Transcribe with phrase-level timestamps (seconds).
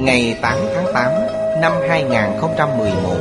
[0.00, 1.12] Ngày 8 tháng 8
[1.60, 3.16] năm 2011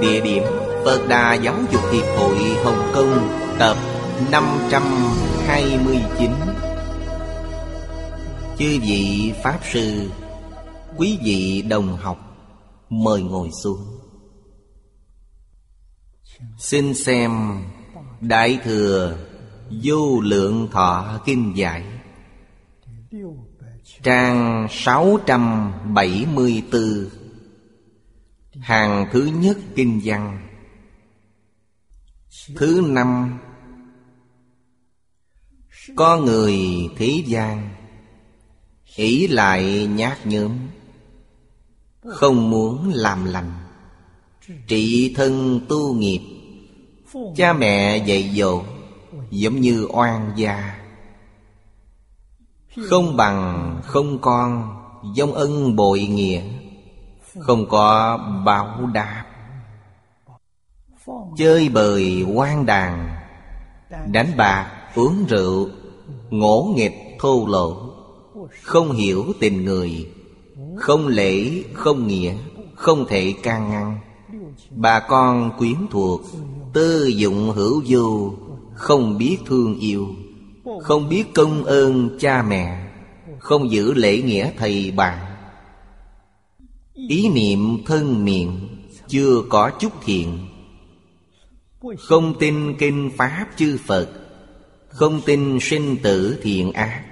[0.00, 0.42] Địa điểm
[0.84, 3.76] Phật Đà Giáo dục Hiệp hội Hồng Kông, Tập
[4.30, 6.30] 529
[8.58, 10.10] Chư vị Pháp Sư,
[10.96, 12.18] Quý vị đồng học,
[12.90, 13.80] Mời ngồi xuống.
[16.58, 17.62] Xin xem
[18.20, 19.16] Đại Thừa
[19.82, 21.93] Vô Lượng Thọ Kinh Giải.
[24.04, 27.08] Trang 674
[28.60, 30.48] Hàng thứ nhất Kinh văn.
[32.56, 33.38] Thứ năm,
[35.96, 36.58] Có người
[36.96, 37.70] thế gian
[38.96, 40.58] ỷ lại nhát nhớm,
[42.06, 43.52] Không muốn làm lành.
[44.66, 46.20] Trị thân tu nghiệp,
[47.36, 48.62] Cha mẹ dạy dỗ,
[49.30, 50.83] Giống như oan gia
[52.82, 54.80] không bằng không con,
[55.16, 56.42] Dông ân bội nghĩa.
[57.38, 59.24] Không có báo đáp.
[61.36, 63.16] Chơi bời quan đàn,
[64.12, 65.68] Đánh bạc, uống rượu,
[66.30, 67.76] Ngỗ nghịch, thô lỗ.
[68.62, 70.10] Không hiểu tình người,
[70.76, 72.34] Không lễ, không nghĩa,
[72.74, 73.98] Không thể can ngăn.
[74.70, 76.20] Bà con quyến thuộc,
[76.72, 78.32] Tư dụng hữu du,
[78.74, 80.08] Không biết thương yêu
[80.82, 82.86] không biết công ơn cha mẹ,
[83.38, 85.18] Không giữ lễ nghĩa thầy bạn
[86.94, 88.68] Ý niệm thân miệng
[89.08, 90.38] Chưa có chút thiện.
[91.98, 94.08] Không tin kinh Pháp chư Phật,
[94.88, 97.04] Không tin sinh tử thiện ác.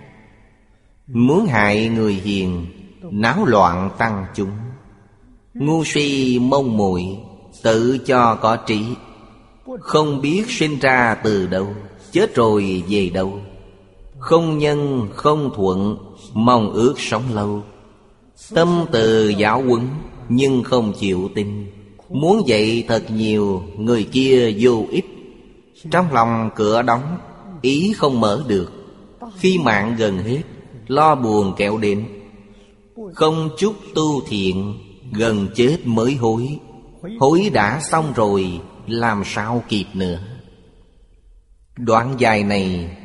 [1.06, 2.66] Muốn hại người hiền,
[3.10, 4.52] Náo loạn tăng chúng.
[5.54, 7.02] Ngu si mông muội,
[7.62, 8.84] Tự cho có trí.
[9.80, 11.74] Không biết sinh ra từ đâu.
[12.12, 13.40] Chết rồi về đâu?
[14.18, 15.96] Không nhân, không thuận,
[16.34, 17.62] Mong ước sống lâu.
[18.54, 19.88] Tâm từ giáo quấn
[20.28, 21.66] Nhưng không chịu tin.
[22.08, 25.06] Muốn dạy thật nhiều, Người kia vô ích.
[25.90, 27.18] Trong lòng cửa đóng,
[27.62, 28.72] Ý không mở được.
[29.36, 30.42] Khi mạng gần hết,
[30.86, 32.06] Lo buồn kẹo đến.
[33.14, 34.74] Không chút tu thiện,
[35.12, 36.58] Gần chết mới hối.
[37.20, 40.18] Hối đã xong rồi, Làm sao kịp nữa?
[41.76, 42.96] Đoạn dài này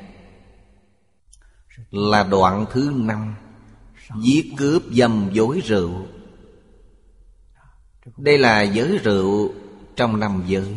[1.91, 3.35] Là đoạn thứ năm.
[4.21, 5.91] Giết cướp dâm dối rượu.
[8.17, 9.53] Đây là giới rượu
[9.95, 10.75] trong năm giới.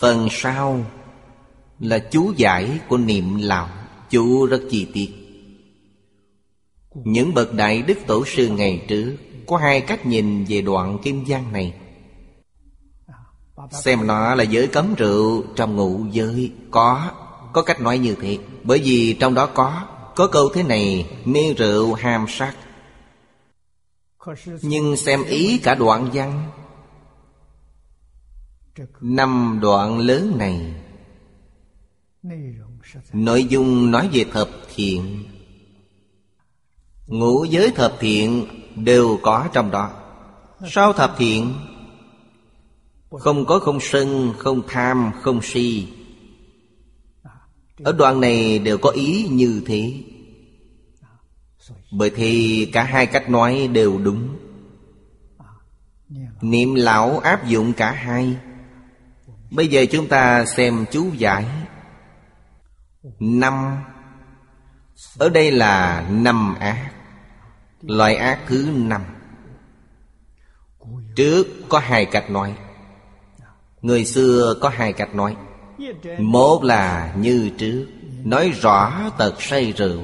[0.00, 0.86] Phần sau
[1.78, 3.68] là chú giải của niệm lão
[4.10, 5.10] Chú rất chi tiết.
[6.94, 9.16] Những bậc đại đức tổ sư ngày trước
[9.46, 11.74] Có hai cách nhìn về đoạn kim giang này.
[13.70, 16.52] Xem nó là giới cấm rượu Trong ngụ giới.
[16.70, 17.10] Có
[17.52, 18.38] Có cách nói như thế.
[18.62, 19.82] Bởi vì trong đó có
[20.16, 22.56] Có câu thế này Mê rượu ham sắc
[24.62, 26.50] Nhưng xem ý cả đoạn văn.
[29.00, 30.74] Năm đoạn lớn này,
[33.12, 35.24] Nội dung nói về thập thiện.
[37.06, 39.90] Ngũ giới thập thiện Đều có trong đó.
[40.70, 41.54] Sao thập thiện
[43.10, 45.88] không có không sân, không tham, không si.
[47.84, 50.02] Ở đoạn này đều có ý như thế.
[51.92, 54.36] Bởi thì cả hai cách nói đều đúng.
[56.40, 58.36] Niệm lão áp dụng cả hai.
[59.50, 61.46] Bây giờ chúng ta xem chú giải.
[63.18, 63.76] Năm.
[65.18, 66.92] Ở đây là năm ác.
[67.82, 69.02] Loại ác thứ năm.
[71.16, 72.54] Trước có hai cách nói.
[73.86, 75.36] Người xưa có hai cách nói.
[76.18, 77.86] Một là như trước,
[78.24, 80.00] Nói rõ tật say rượu.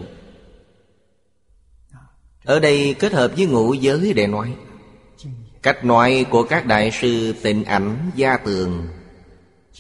[2.45, 4.55] Ở đây kết hợp với ngũ giới để nói.
[5.63, 8.89] Cách nói của các đại sư tịnh ảnh gia tường.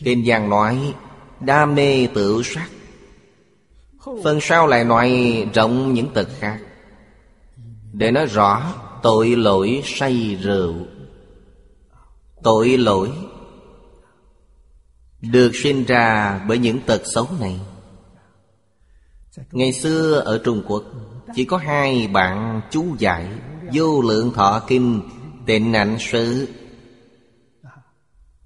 [0.04, 0.94] Kinh giang nói,
[1.40, 2.68] Đam mê tự sắc.
[4.24, 5.10] Phần sau lại nói,
[5.54, 6.58] rộng những tật khác.
[7.92, 10.74] Để nói rõ, tội lỗi say rượu.
[12.42, 13.10] Tội lỗi
[15.30, 17.60] được sinh ra bởi những tật xấu này.
[19.52, 20.84] Ngày xưa ở Trung Quốc,
[21.34, 23.28] Chỉ có hai bạn chú giải,
[23.72, 25.02] Vô lượng thọ kinh,
[25.46, 26.48] Tịnh ảnh sứ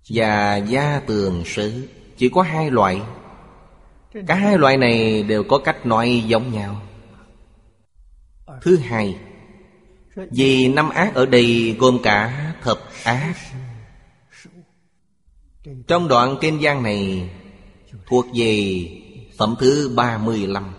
[0.09, 1.89] Và gia tường sứ.
[2.17, 3.01] Chỉ có hai loại.
[4.27, 6.83] Cả hai loại này đều có cách nói giống nhau.
[8.63, 9.19] Thứ hai,
[10.31, 13.35] Vì năm ác ở đây gồm cả thập ác
[15.87, 17.31] trong đoạn kinh giang này
[18.07, 18.85] Thuộc về
[19.39, 20.75] phẩm thứ 35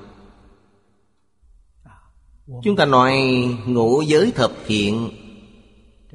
[2.63, 3.15] Chúng ta nói
[3.65, 5.09] ngũ giới thập thiện,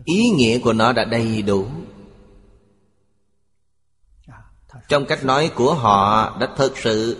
[0.04, 1.66] Ý nghĩa của nó đã đầy đủ.
[4.88, 7.16] Trong cách nói của họ đã thực sự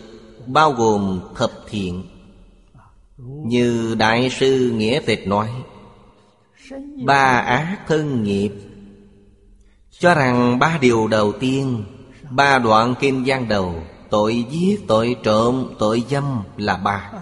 [0.46, 2.04] bao gồm thập thiện.
[3.46, 5.50] Như Đại sư Nghĩa Tịch nói,
[7.04, 8.52] Ba ác thân nghiệp
[9.98, 11.84] cho rằng ba điều đầu tiên
[12.30, 13.74] Ba đoạn kinh gian đầu
[14.12, 17.12] Tội giết, tội trộm, tội dâm là ba.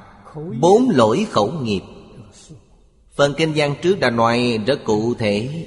[0.60, 1.82] Bốn lỗi khẩu nghiệp.
[3.14, 5.66] Phần kinh gian trước đã nói rất cụ thể.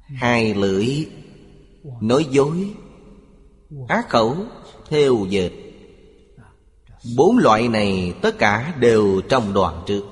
[0.00, 1.06] Hai lưỡi
[2.00, 2.70] Nói dối.
[3.88, 4.36] Ác khẩu
[4.88, 5.50] Theo dệt.
[7.16, 10.04] Bốn loại này tất cả đều trong đoạn trước.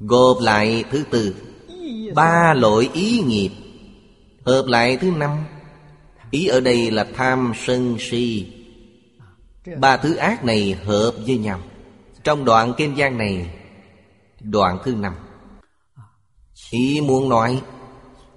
[0.00, 1.34] Gộp lại thứ tư.
[2.14, 3.50] Ba lỗi ý nghiệp.
[4.44, 5.44] Hợp lại thứ năm.
[6.30, 8.52] Ý ở đây là tham sân si.
[9.78, 11.60] Ba thứ ác này hợp với nhau.
[12.24, 13.50] Trong đoạn kinh giang này,
[14.40, 15.14] Đoạn thứ năm.
[16.70, 17.62] Ý muốn nói,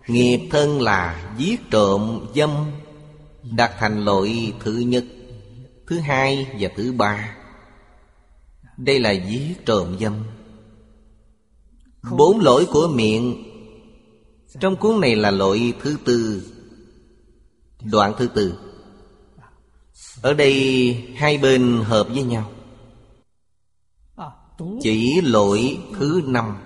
[0.07, 2.51] Nghiệp thân là giết trộm dâm,
[3.43, 5.03] Đặt thành lỗi thứ nhất,
[5.87, 7.35] Thứ hai và thứ ba.
[8.77, 10.13] Đây là giết trộm dâm.
[12.11, 13.54] Bốn lỗi của miệng
[14.59, 16.43] trong cuốn này là lỗi thứ tư,
[17.91, 18.59] Đoạn thứ tư.
[20.21, 22.51] Ở đây hai bên hợp với nhau.
[24.81, 26.57] Chỉ lỗi thứ năm.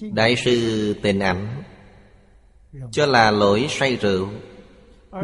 [0.00, 1.62] Đại sư tình ảnh
[2.92, 4.28] Cho là lỗi say rượu,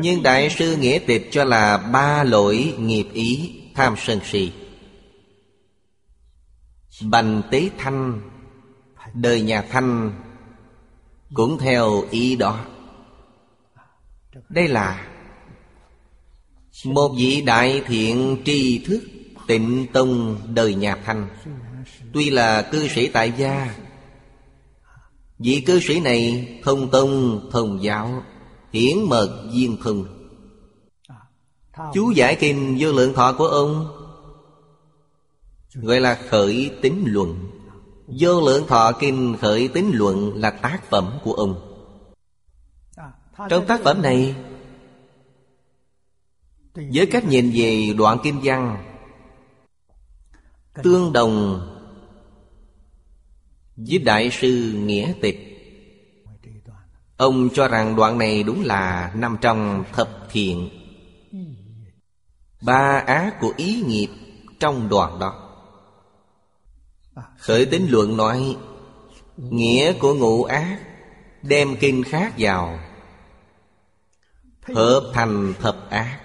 [0.00, 4.52] Nhưng Đại sư Nghĩa Tịch cho là ba lỗi nghiệp ý tham sân si.
[7.02, 8.20] Bành tế thanh,
[9.14, 10.12] Đời nhà thanh
[11.34, 12.64] cũng theo ý đó.
[14.48, 15.08] Đây là
[16.84, 19.02] Một vị đại thiện tri thức
[19.46, 21.28] Tịnh tông đời nhà thanh.
[22.12, 23.74] Tuy là cư sĩ tại gia,
[25.38, 28.22] Vị cư sĩ này thông tông, thông giáo,
[28.72, 30.04] Hiển mật viên thông.
[31.94, 33.98] Chú giải kinh vô lượng thọ của ông,
[35.74, 37.50] Gọi là khởi tính luận.
[38.18, 41.68] Vô lượng thọ kinh khởi tính luận là tác phẩm của ông.
[43.48, 44.34] Trong tác phẩm này,
[46.74, 48.84] Với cách nhìn về đoạn kinh văn,
[50.82, 51.66] Tương đồng
[53.76, 55.48] với Đại sư Nghĩa Tịch,
[57.16, 60.68] Ông cho rằng đoạn này đúng là nằm trong thập thiện.
[62.62, 64.08] Ba ác của ý nghiệp
[64.60, 65.51] trong đoạn đó.
[67.38, 68.56] Khởi tính luận nói,
[69.36, 70.78] Nghĩa của ngũ ác,
[71.42, 72.78] Đem kinh khác vào,
[74.74, 76.18] Hợp thành thập ác.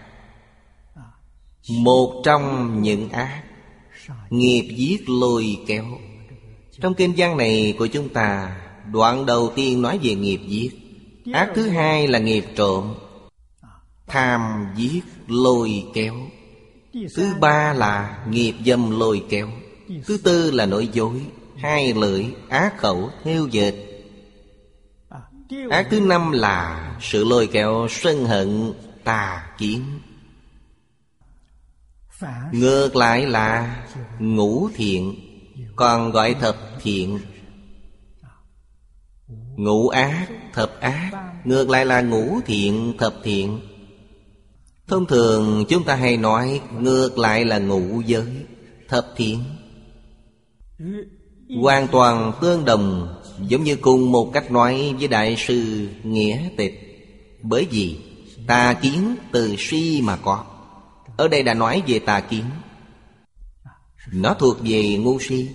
[1.70, 3.44] Một trong những ác,
[4.30, 5.86] Nghiệp giết lôi kéo.
[6.82, 8.58] Trong kinh văn này của chúng ta,
[8.92, 10.70] Đoạn đầu tiên nói về nghiệp giết.
[11.34, 12.94] Ác thứ hai là nghiệp trộm.
[14.08, 16.16] Tham giết lôi kéo.
[17.16, 19.50] Thứ ba là nghiệp dâm lôi kéo.
[20.06, 21.22] Thứ tư là nội dối
[21.58, 23.74] Hai lưỡi á khẩu theo dệt.
[25.70, 29.84] Ác thứ năm là sự lôi kéo sân hận tà kiến.
[32.52, 33.78] Ngược lại là
[34.20, 35.16] ngũ thiện
[35.76, 37.20] Còn gọi thập thiện.
[39.56, 41.12] Ngũ ác, thập ác
[41.44, 43.60] Ngược lại là ngũ thiện, thập thiện.
[44.88, 48.46] Thông thường chúng ta hay nói Ngược lại là ngũ giới
[48.88, 49.44] Thập thiện.
[51.62, 56.82] Hoàn toàn tương đồng, Giống như cùng một cách nói với Đại sư Nghĩa Tịch.
[57.42, 58.00] Bởi vì
[58.48, 60.46] tà kiến từ si mà có.
[61.18, 62.44] Ở đây đã nói về tà kiến.
[64.12, 65.50] Nó thuộc về ngu si.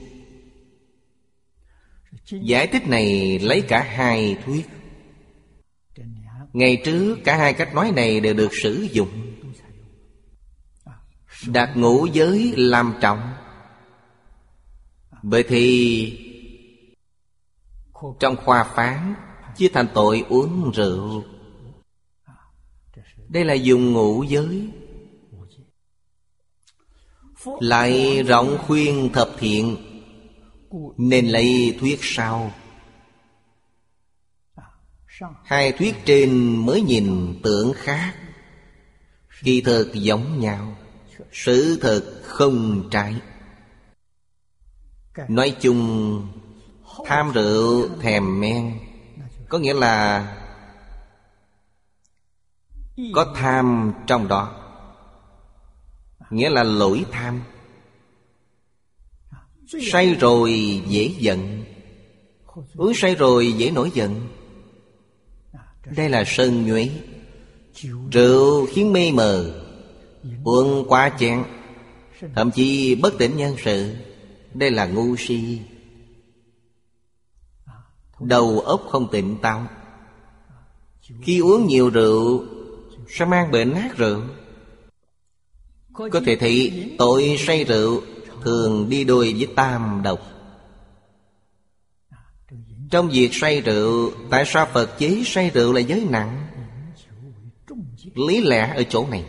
[2.31, 4.69] Giải thích này lấy cả hai thuyết.
[6.53, 9.09] Ngày trước, cả hai cách nói này đều được sử dụng.
[11.47, 13.32] Đặt ngũ giới làm trọng.
[15.23, 16.19] Bởi thì,
[18.21, 19.15] Trong khoa phán,
[19.57, 21.25] Chia thành tội uống rượu.
[23.29, 24.69] Đây là dùng ngũ giới.
[27.61, 29.77] Lại rộng khuyên thập thiện,
[30.97, 32.53] Nên lấy thuyết sau.
[35.45, 38.15] Hai thuyết trên mới nhìn tưởng khác.
[39.43, 40.77] Kỳ thực giống nhau,
[41.33, 43.15] Sự thật không trái.
[45.29, 46.23] Nói chung
[47.07, 48.79] Tham rượu thèm men.
[49.49, 50.27] Có nghĩa là
[53.15, 54.59] Có tham trong đó.
[56.31, 57.43] Nghĩa là lỗi tham.
[59.93, 61.65] Say rồi dễ giận.
[62.77, 64.29] Uống say rồi dễ nổi giận.
[65.97, 66.91] Đây là sân nhuế.
[68.13, 69.63] Rượu khiến mê mờ
[70.45, 71.45] Uống quá chén
[72.35, 73.95] Thậm chí bất tỉnh nhân sự
[74.55, 75.61] đây là ngu si.
[78.21, 79.67] Đầu óc không tỉnh táo.
[81.23, 82.45] Khi uống nhiều rượu,
[83.09, 84.23] Sẽ mang bệnh nát rượu.
[85.93, 88.03] Có thể thấy tội say rượu
[88.43, 90.21] Thường đi đôi với tam độc.
[92.91, 96.47] Trong việc say rượu, Tại sao Phật chế say rượu là giới nặng?
[98.15, 99.25] Lý lẽ ở chỗ này.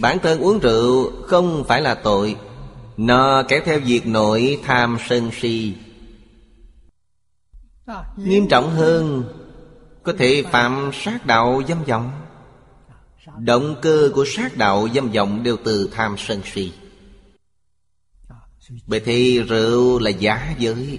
[0.00, 2.36] Bản thân uống rượu không phải là tội
[2.96, 5.74] nó kéo theo việc nội tham sân si.
[8.16, 9.24] Nghiêm trọng hơn,
[10.02, 12.10] Có thể phạm sát đạo dâm vọng.
[13.38, 16.72] Động cơ của sát đạo dâm vọng đều từ tham sân si.
[18.86, 20.98] Bởi thì rượu là giá giới.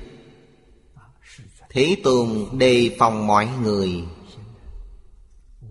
[1.70, 4.04] Thế tồn đề phòng mọi người.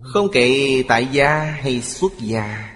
[0.01, 2.69] Không kể tại gia hay xuất gia,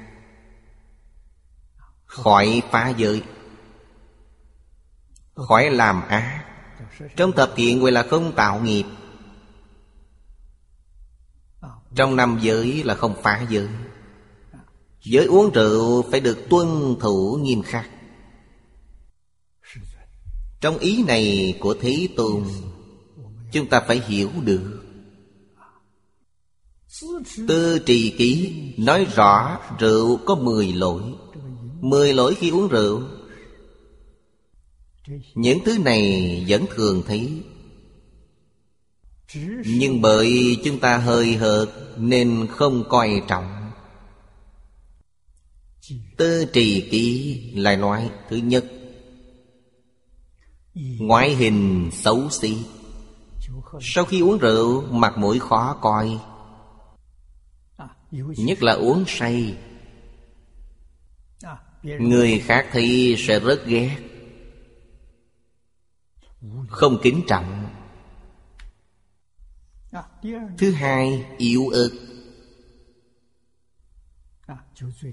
[2.06, 3.22] Khỏi phá giới.
[5.38, 6.46] Khỏi làm ác.
[7.16, 8.86] Trong tập thiện gọi là không tạo nghiệp.
[11.96, 13.68] Trong năm giới là không phá giới.
[15.02, 17.90] Giới uống rượu phải được tuân thủ nghiêm khắc.
[20.62, 22.44] Trong ý này của Thế Tôn,
[23.52, 24.84] Chúng ta phải hiểu được.
[27.48, 31.02] Tư trì ký nói rõ rượu có mười lỗi.
[31.82, 33.02] Mười lỗi khi uống rượu
[35.36, 37.44] những thứ này vẫn thường thấy.
[39.66, 43.72] Nhưng bởi chúng ta hơi hợt Nên không coi trọng.
[46.18, 48.66] Tư trì ký lại nói Thứ nhất.
[51.00, 52.58] Ngoại hình xấu xí.
[53.82, 56.20] Sau khi uống rượu, Mặt mũi khó coi.
[58.38, 59.58] Nhất là uống say.
[61.84, 64.07] Người khác thì sẽ rất ghét.
[66.70, 67.70] Không kính trọng.
[70.58, 71.90] Thứ hai, yếu ớt.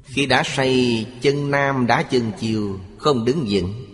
[0.05, 3.85] Khi đã say, chân nam đá chân chiều, Không đứng vững.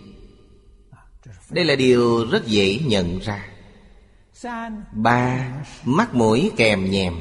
[1.49, 3.49] Đây là điều rất dễ nhận ra.
[4.93, 5.51] Ba,
[5.83, 7.19] Mắt mũi kèm nhèm.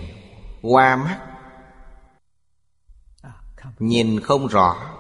[0.62, 1.20] Qua mắt.
[3.78, 4.96] Nhìn không rõ.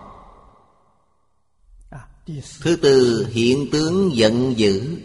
[2.60, 4.98] Thứ tư, hiện tướng giận dữ.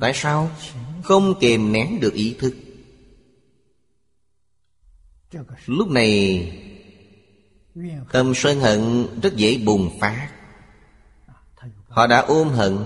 [0.00, 0.50] Tại sao?
[1.02, 2.54] Không kềm nén được ý thức.
[5.66, 6.52] Lúc này,
[8.12, 10.30] Tâm sân hận rất dễ bùng phát.
[11.88, 12.78] Họ đã ôm hận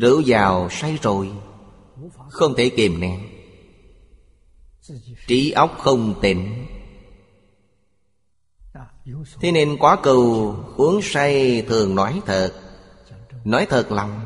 [0.00, 1.30] Rượu vào say rồi,
[2.28, 3.20] Không thể kìm nén.
[5.26, 6.66] Trí óc không tỉnh.
[9.40, 12.52] Thế nên quá cầu uống say thường nói thật.
[13.44, 14.20] Nói thật lòng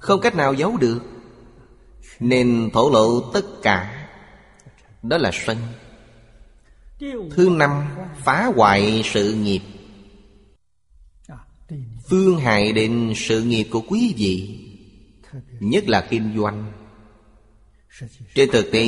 [0.00, 1.00] không cách nào giấu được.
[2.20, 4.08] Nên thổ lộ tất cả.
[5.02, 5.56] Đó là sân.
[7.30, 7.84] Thứ năm,
[8.24, 9.60] Phá hoại sự nghiệp.
[12.08, 14.64] Phương hại đến sự nghiệp của quý vị,
[15.60, 16.72] Nhất là kinh doanh.
[18.34, 18.86] Trên thực tế,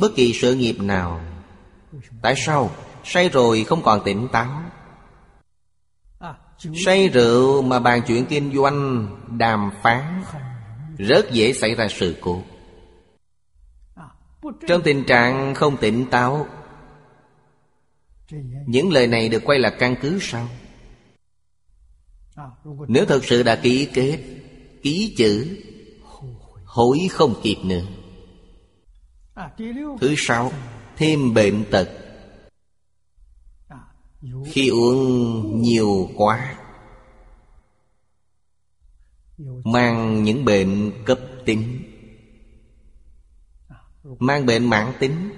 [0.00, 1.20] bất kỳ sự nghiệp nào,
[2.22, 2.70] Tại sao
[3.04, 4.62] Say rồi không còn tỉnh táo?
[6.58, 9.08] Say rượu mà bàn chuyện kinh doanh,
[9.38, 10.22] Đàm phán,
[10.98, 12.42] Rất dễ xảy ra sự cố.
[14.68, 16.46] Trong tình trạng không tỉnh táo,
[18.66, 20.48] Những lời này được quay là căn cứ sao
[22.88, 24.18] Nếu thật sự đã ký kết,
[24.82, 25.62] Ký chữ,
[26.64, 27.82] Hối không kịp nữa.
[30.00, 30.52] Thứ sáu,
[30.96, 32.05] Thêm bệnh tật.
[34.46, 36.54] Khi uống nhiều quá
[39.64, 41.82] Mang những bệnh cấp tính.
[44.18, 45.32] Mang bệnh mãn tính.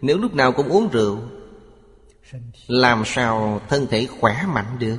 [0.00, 1.18] Nếu lúc nào cũng uống rượu
[2.66, 4.98] Làm sao thân thể khỏe mạnh được?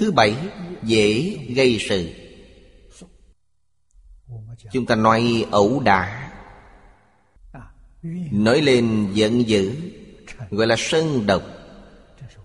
[0.00, 0.36] Thứ bảy
[0.82, 2.12] Dễ gây sự.
[4.72, 6.32] Chúng ta nói ẩu đả.
[8.32, 9.74] Nói lên giận dữ
[10.50, 11.42] Gọi là sân độc.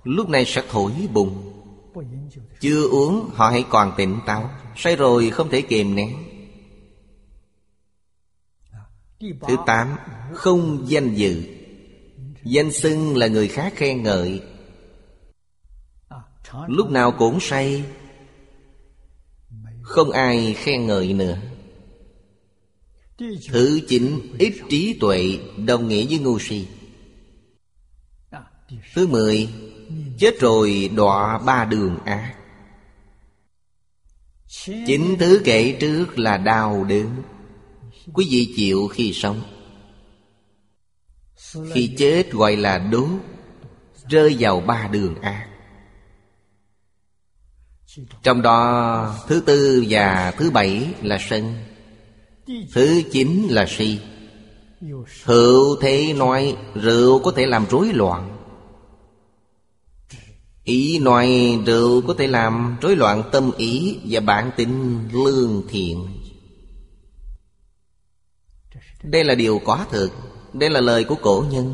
[0.04, 1.52] Lúc này sẽ thổi bùng.
[2.60, 4.50] Chưa uống, họ hãy còn tỉnh táo.
[4.76, 6.18] Say rồi không thể kìm nén.
[9.20, 9.96] Thứ tám,
[10.34, 11.44] Không danh dự.
[12.44, 14.42] Danh xưng là người khác khen ngợi.
[16.68, 17.84] Lúc nào cũng say.
[19.82, 21.38] Không ai khen ngợi nữa.
[23.52, 26.68] Thứ chín, Ít trí tuệ, Đồng nghĩa với ngu si.
[28.96, 29.50] Thứ mười,
[30.20, 32.34] Chết rồi đọa ba đường ác.
[34.88, 37.24] Chính thứ kể trước là đau đớn.
[38.14, 39.42] Quý vị chịu khi sống.
[41.74, 43.10] Khi chết gọi là đốt
[44.10, 45.48] Rơi vào ba đường ác.
[48.24, 51.56] Trong đó, thứ tư và thứ bảy là sân,
[52.74, 54.00] Thứ chín là si.
[55.24, 58.41] Hữu thế nói, rượu có thể làm rối loạn.
[60.64, 66.08] Ý nói rượu có thể làm rối loạn tâm ý Và bản tính lương thiện.
[69.04, 70.12] Đây là điều có thực,
[70.54, 71.74] Đây là lời của cổ nhân.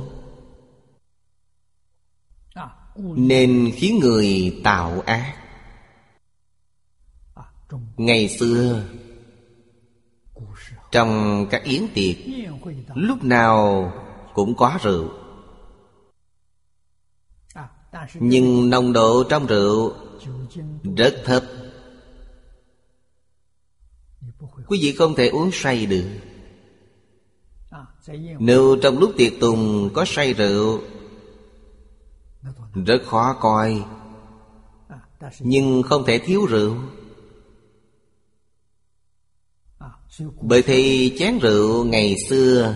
[3.15, 5.35] Nên khiến người tạo ác.
[7.97, 8.83] Ngày xưa,
[10.91, 12.15] Trong các yến tiệc,
[12.95, 13.91] Lúc nào
[14.33, 15.26] cũng có rượu
[18.13, 19.93] nhưng nồng độ trong rượu
[20.97, 21.43] rất thấp.
[24.67, 26.05] Quý vị không thể uống say được.
[28.39, 30.81] Nếu trong lúc tiệc tùng có say rượu,
[32.85, 33.83] rất khó coi.
[35.39, 36.75] Nhưng không thể thiếu rượu.
[40.41, 42.75] Bởi thì chén rượu ngày xưa,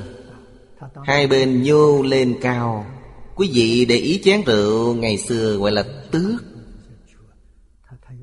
[1.04, 2.86] hai bên nhô lên cao.
[3.42, 6.44] Quý vị để ý chén rượu ngày xưa gọi là tước.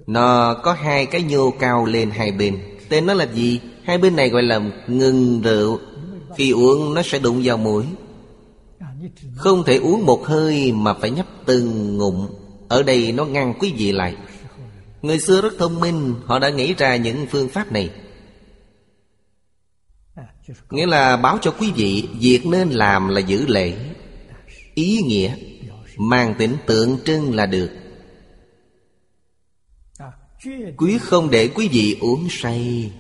[0.07, 2.59] Nó có hai cái nhô cao lên hai bên.
[2.89, 3.61] Tên nó là gì?
[3.85, 5.79] Hai bên này gọi là ngừng rượu.
[6.37, 7.85] Khi uống, nó sẽ đụng vào mũi.
[9.37, 12.27] Không thể uống một hơi mà phải nhấp từng ngụm.
[12.69, 14.17] Ở đây nó ngăn quý vị lại.
[15.03, 17.91] Người xưa rất thông minh, Họ đã nghĩ ra những phương pháp này.
[20.71, 23.77] Nghĩa là báo cho quý vị, Việc nên làm là giữ lễ
[24.79, 25.37] ý nghĩa,
[25.97, 27.71] mang tính tượng trưng là được.
[30.77, 32.93] Quý không để quý vị uống say.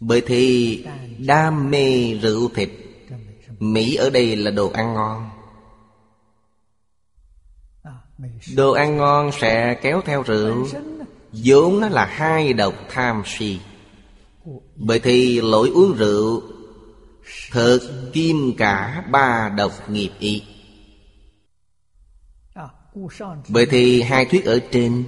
[0.00, 0.84] Bởi thì
[1.18, 2.70] đam mê rượu thịt,
[3.58, 5.30] mỹ ở đây là đồ ăn ngon.
[8.56, 10.66] Đồ ăn ngon sẽ kéo theo rượu,
[11.32, 13.58] vốn nó là hai độc tham si.
[14.76, 16.42] Bởi thì lỗi uống rượu
[17.50, 20.42] Thực kim cả ba độc nghiệp ý.
[23.48, 25.04] Bởi thì hai thuyết ở trên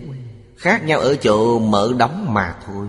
[0.56, 2.88] Khác nhau ở chỗ mở đóng mà thôi.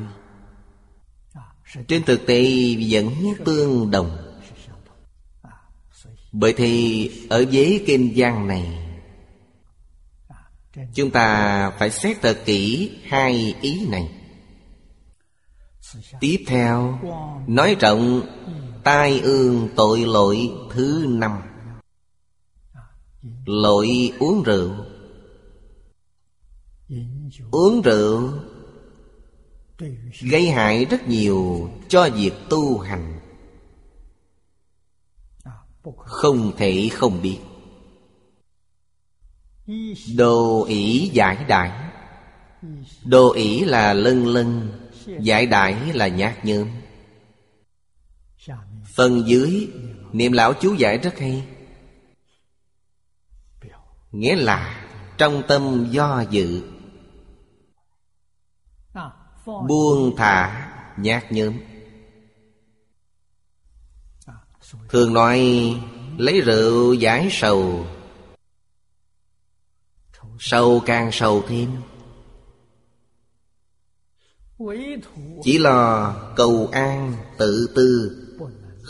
[1.87, 2.43] Trên thực tế
[2.89, 3.07] vẫn
[3.45, 4.17] tương đồng.
[6.31, 8.81] Bởi thì ở giấy kinh văn này,
[10.93, 14.11] Chúng ta phải xét thật kỹ hai ý này.
[16.19, 16.99] Tiếp theo,
[17.47, 18.21] Nói rộng
[18.83, 21.41] Tai ương tội lỗi thứ năm.
[23.45, 24.71] Lỗi uống rượu.
[27.51, 28.31] Uống rượu
[30.21, 33.19] Gây hại rất nhiều cho việc tu hành.
[35.97, 37.37] Không thể không biết.
[40.15, 41.91] Đồ ỷ giải đại.
[43.05, 44.71] Đồ ỷ là lân lân,
[45.19, 46.67] Giải đại là nhát nhớm.
[48.95, 49.69] Phần dưới,
[50.13, 51.47] Niệm lão chú giải rất hay.
[54.11, 56.63] Nghĩa là, Trong tâm do dự.
[59.45, 61.53] Buông thả, nhát nhớm.
[64.89, 65.39] Thường nói
[66.17, 67.87] Lấy rượu giải sầu.
[70.39, 71.69] Sâu càng sâu thêm.
[75.43, 78.20] Chỉ lo cầu an tự tư.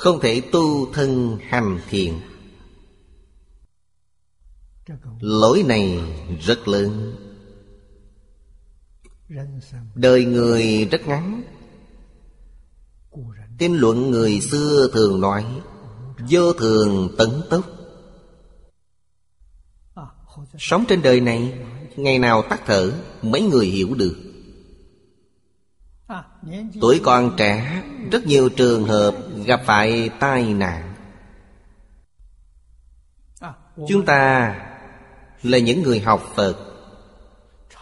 [0.02, 2.14] Không thể tu thân hành thiền
[5.20, 6.00] Lỗi này
[6.42, 7.16] rất lớn.
[9.96, 11.44] Đời người rất ngắn.
[13.58, 15.46] Kinh luận người xưa thường nói,
[16.30, 17.66] Vô thường tấn tốc.
[20.60, 21.60] Sống trên đời này,
[21.96, 24.31] Ngày nào tắt thở, Mấy người hiểu được.
[26.82, 30.94] Tuổi còn trẻ, Rất nhiều trường hợp gặp phải tai nạn.
[33.88, 34.56] Chúng ta
[35.44, 36.56] là những người học Phật.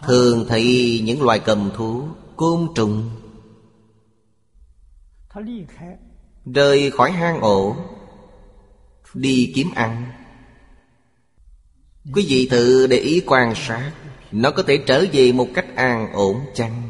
[0.02, 3.10] Thường thấy những loài cầm thú, Côn trùng
[6.54, 7.76] Rời khỏi hang ổ,
[9.14, 10.12] Đi kiếm ăn.
[12.14, 13.92] Quý vị thử để ý quan sát,
[14.32, 16.89] Nó có thể trở về một cách an ổn chăng?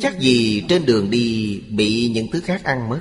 [0.00, 3.00] Chắc gì trên đường đi Bị những thứ khác ăn mất.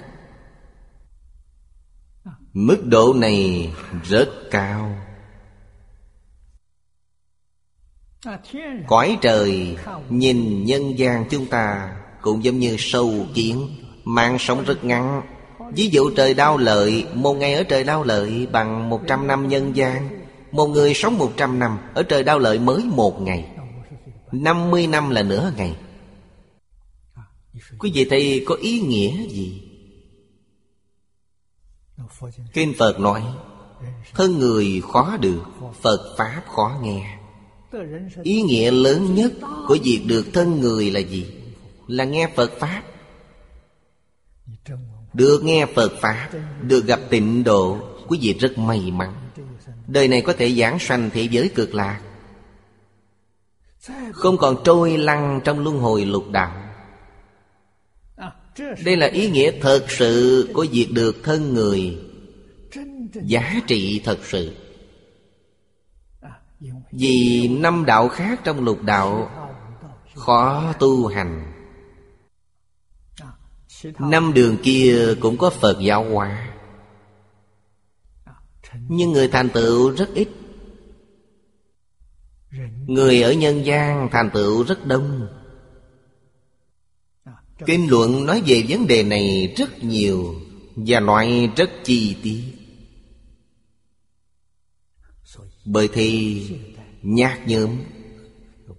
[2.53, 4.95] Mức độ này rất cao.
[8.87, 9.77] Cõi trời
[10.09, 13.69] Nhìn nhân gian chúng ta Cũng giống như sâu kiến
[14.03, 15.21] Mạng sống rất ngắn.
[15.73, 19.47] Ví dụ trời đau lợi, Một ngày ở trời đau lợi bằng một trăm năm
[19.47, 20.09] nhân gian.
[20.51, 23.45] Một người sống một trăm năm, Ở trời đau lợi mới một ngày.
[24.31, 25.75] Năm mươi năm là nửa ngày.
[27.79, 29.61] Quý vị thấy có ý nghĩa gì?
[32.53, 33.23] Kinh Phật nói,
[34.13, 35.41] Thân người khó được,
[35.81, 37.17] Phật Pháp khó nghe.
[38.23, 39.33] Ý nghĩa lớn nhất
[39.67, 41.33] của việc được thân người là gì?
[41.87, 42.83] Là nghe Phật Pháp.
[45.13, 46.29] Được nghe Phật Pháp,
[46.61, 49.13] Được gặp tịnh độ, Quý vị rất may mắn.
[49.87, 52.01] Đời này có thể giảng sanh thế giới cực lạc.
[54.13, 56.64] Không còn trôi lăn trong luân hồi lục đạo.
[58.57, 61.97] Đây là ý nghĩa thật sự của việc được thân người.
[63.13, 64.55] Giá trị thật sự.
[66.91, 69.31] Vì năm đạo khác trong lục đạo
[70.15, 71.51] Khó tu hành.
[73.99, 76.53] Năm đường kia cũng có Phật giáo hóa.
[78.87, 80.29] Nhưng người thành tựu rất ít.
[82.87, 85.27] Người ở nhân gian thành tựu rất đông.
[87.65, 90.35] Kinh luận nói về vấn đề này rất nhiều
[90.75, 92.43] Và loại rất chi tiết.
[95.65, 96.41] Bởi thì
[97.01, 97.83] nhát nhớm,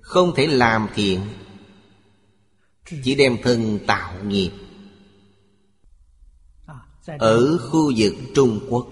[0.01, 1.21] Không thể làm thiện,
[3.03, 4.51] Chỉ đem thân tạo nghiệp.
[7.19, 8.89] Ở khu vực Trung Quốc,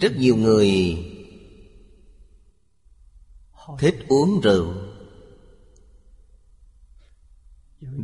[0.00, 0.98] Rất nhiều người
[3.78, 4.85] Thích uống rượu.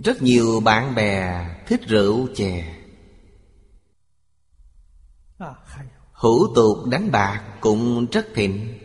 [0.05, 2.79] Rất nhiều bạn bè thích rượu chè.
[6.13, 8.79] Hữu tục đánh bạc cũng rất thịnh.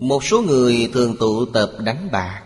[0.00, 2.42] Một số người thường tụ tập đánh bạc.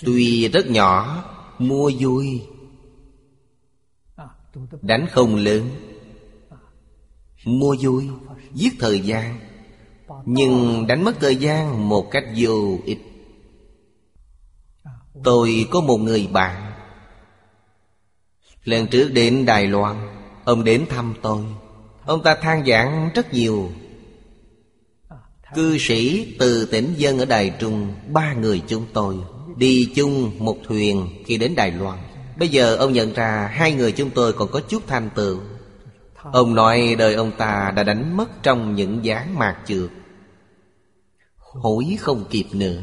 [0.00, 1.24] Tuy rất nhỏ,
[1.58, 2.42] Mua vui.
[4.82, 5.70] Đánh không lớn.
[7.44, 8.08] Mua vui,
[8.54, 9.45] Giết thời gian.
[10.26, 12.98] Nhưng đánh mất thời gian một cách vô ích.
[15.24, 16.72] Tôi có một người bạn.
[18.64, 19.96] Lần trước đến Đài Loan,
[20.44, 21.42] Ông đến thăm tôi.
[22.04, 23.70] Ông ta than giảng rất nhiều.
[25.54, 29.16] Cư sĩ từ tỉnh dân ở Đài Trung, Ba người chúng tôi,
[29.56, 31.98] Đi chung một thuyền khi đến Đài Loan.
[32.38, 35.40] Bây giờ ông nhận ra Hai người chúng tôi còn có chút thành tựu.
[36.32, 39.90] Ông nói đời ông ta đã đánh mất trong những dáng mạc trượt.
[41.60, 42.82] Hối không kịp nữa.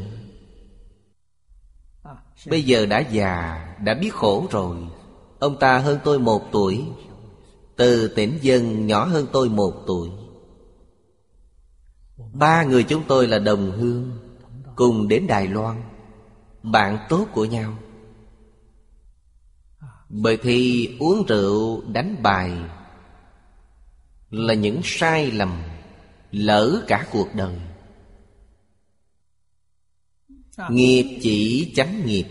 [2.46, 4.76] Bây giờ đã già, Đã biết khổ rồi.
[5.38, 6.84] Ông ta hơn tôi một tuổi.
[7.76, 10.10] Từ tỉnh dân nhỏ hơn tôi một tuổi.
[12.32, 14.18] Ba người chúng tôi là đồng hương,
[14.76, 15.82] Cùng đến Đài Loan.
[16.62, 17.78] Bạn tốt của nhau.
[20.08, 22.52] Bởi thì uống rượu, đánh bài
[24.30, 25.62] Là những sai lầm,
[26.30, 27.60] Lỡ cả cuộc đời.
[30.70, 32.24] Nghiệp chỉ chánh nghiệp.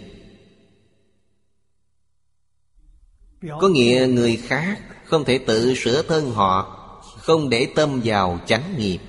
[3.61, 6.79] Có nghĩa người khác không thể tự sửa thân họ
[7.17, 8.99] Không để tâm vào chánh nghiệp.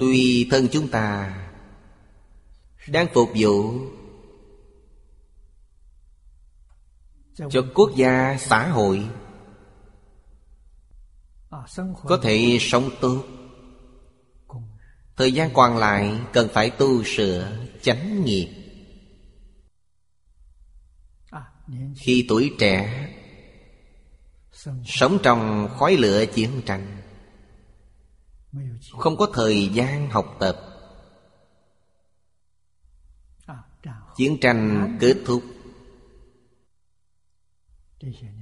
[0.00, 1.36] Tuy thân chúng ta
[2.88, 3.78] Đang phục vụ
[7.50, 9.08] cho quốc gia xã hội.
[12.04, 13.24] Có thể sống tốt
[15.22, 18.48] thời gian còn lại cần phải tu sửa, chánh nghiệp.
[21.96, 23.08] Khi tuổi trẻ,
[24.84, 27.02] sống trong khói lửa chiến tranh,
[28.98, 30.56] không có thời gian học tập.
[34.16, 35.42] Chiến tranh kết thúc.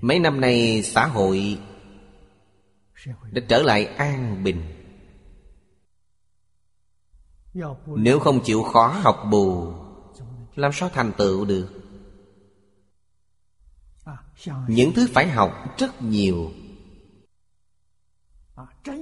[0.00, 1.58] Mấy năm nay xã hội
[3.30, 4.79] đã trở lại an bình
[7.86, 9.72] nếu không chịu khó học bù,
[10.54, 11.68] làm sao thành tựu được?
[14.68, 16.52] Những thứ phải học rất nhiều.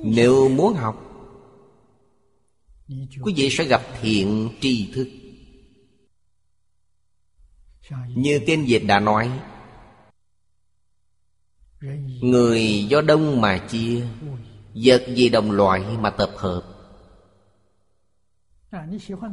[0.04, 1.04] Nếu muốn học,
[3.22, 5.08] quý vị sẽ gặp thiện tri thức.
[8.08, 9.40] Như tiên dịch đã nói,
[12.20, 14.06] người do đông mà chia,
[14.74, 16.77] vật gì đồng loại mà tập hợp?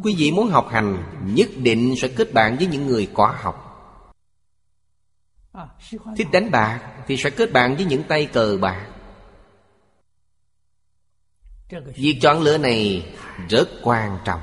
[0.03, 3.61] Quý vị muốn học hành nhất định sẽ kết bạn với những người có học.
[6.17, 8.87] Thích đánh bạc thì sẽ kết bạn với những tay cờ bạc.
[11.95, 13.13] Việc chọn lựa này
[13.49, 14.41] rất quan trọng.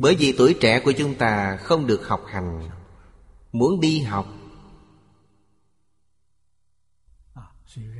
[0.00, 2.68] Bởi vì tuổi trẻ của chúng ta không được học hành
[3.52, 4.26] muốn đi học.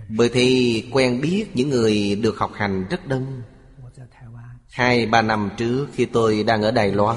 [0.09, 3.43] Bởi thì quen biết những người được học hành rất đông
[4.79, 7.17] Hai, ba năm trước khi tôi đang ở Đài Loan,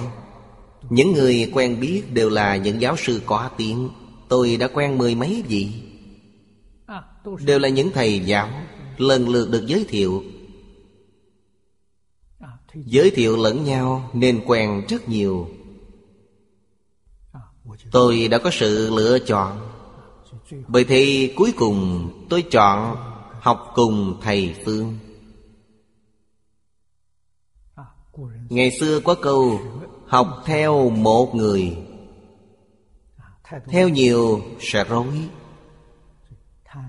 [0.89, 3.89] Những người quen biết đều là những giáo sư có tiếng.
[4.27, 5.71] Tôi đã quen mười mấy vị.
[7.45, 8.49] Đều là những thầy giáo
[8.97, 10.23] Lần lượt được giới thiệu.
[12.73, 15.49] Giới thiệu lẫn nhau nên quen rất nhiều.
[17.91, 19.57] Tôi đã có sự lựa chọn.
[20.67, 22.95] Bởi thì cuối cùng tôi chọn
[23.39, 24.97] học cùng thầy Phương.
[28.29, 29.59] Ngày xưa có câu
[30.07, 31.77] Học theo một người.
[33.67, 35.29] Theo nhiều sẽ rối.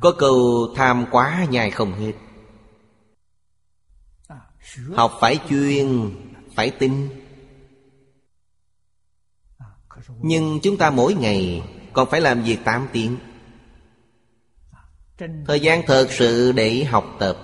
[0.00, 2.12] Có câu tham quá nhai không hết.
[4.94, 6.10] Học phải chuyên,
[6.54, 7.08] Phải tin.
[10.18, 13.16] Nhưng chúng ta mỗi ngày Còn phải làm việc 8 tiếng.
[15.46, 17.36] Thời gian thật sự để học tập.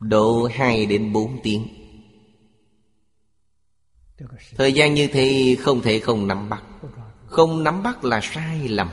[0.00, 1.77] Độ 2 đến 4 tiếng.
[4.56, 6.62] Thời gian như thế không thể không nắm bắt.
[7.26, 8.88] Không nắm bắt là sai lầm.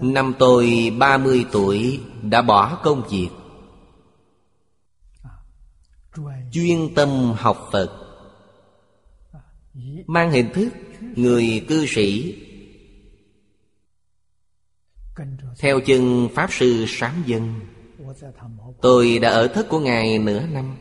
[0.00, 3.28] Năm tôi 30 tuổi đã bỏ công việc.
[6.52, 7.90] Chuyên tâm học Phật.
[10.06, 10.68] Mang hình thức
[11.00, 12.42] người cư sĩ.
[15.58, 17.60] Theo chân Pháp Sư Sám Dân,
[18.80, 20.76] Tôi đã ở thất của Ngài nửa năm.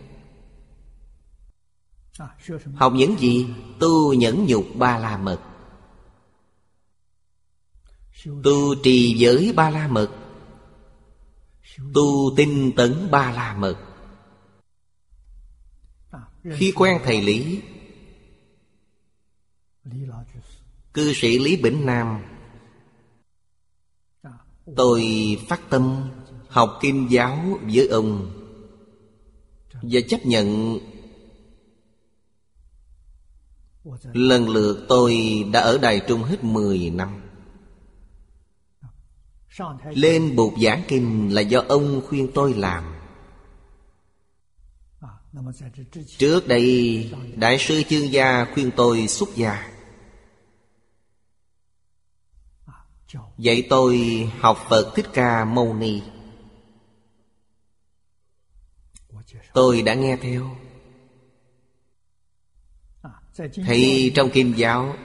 [2.75, 3.47] Học những gì?
[3.79, 5.41] Tu nhẫn nhục ba la mật
[8.43, 10.11] Tu trì giới ba la mật
[11.93, 13.77] Tu tinh tấn ba la mật
[16.53, 17.61] Khi quen thầy Lý.
[20.93, 22.21] Cư sĩ Lý Bỉnh Nam.
[24.75, 25.03] Tôi
[25.47, 26.09] phát tâm
[26.47, 28.31] học kim giáo với ông
[29.73, 30.77] Và chấp nhận
[34.13, 35.17] Lần lượt tôi
[35.53, 37.21] đã ở Đài Trung hết 10 năm.
[39.83, 42.95] Lên bục giảng kinh là do ông khuyên tôi làm.
[46.17, 49.71] Trước đây, Đại sư chương gia khuyên tôi xuất gia.
[53.37, 53.99] Dạy tôi
[54.39, 56.01] học Phật Thích Ca Mâu Ni.
[59.53, 60.64] Tôi đã nghe theo
[63.65, 64.95] thì trong Kim giáo,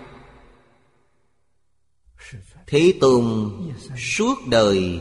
[2.67, 3.51] Thế Tôn
[3.97, 5.01] suốt đời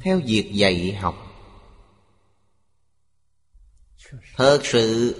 [0.00, 1.14] Theo việc dạy học.
[4.36, 5.16] Thật sự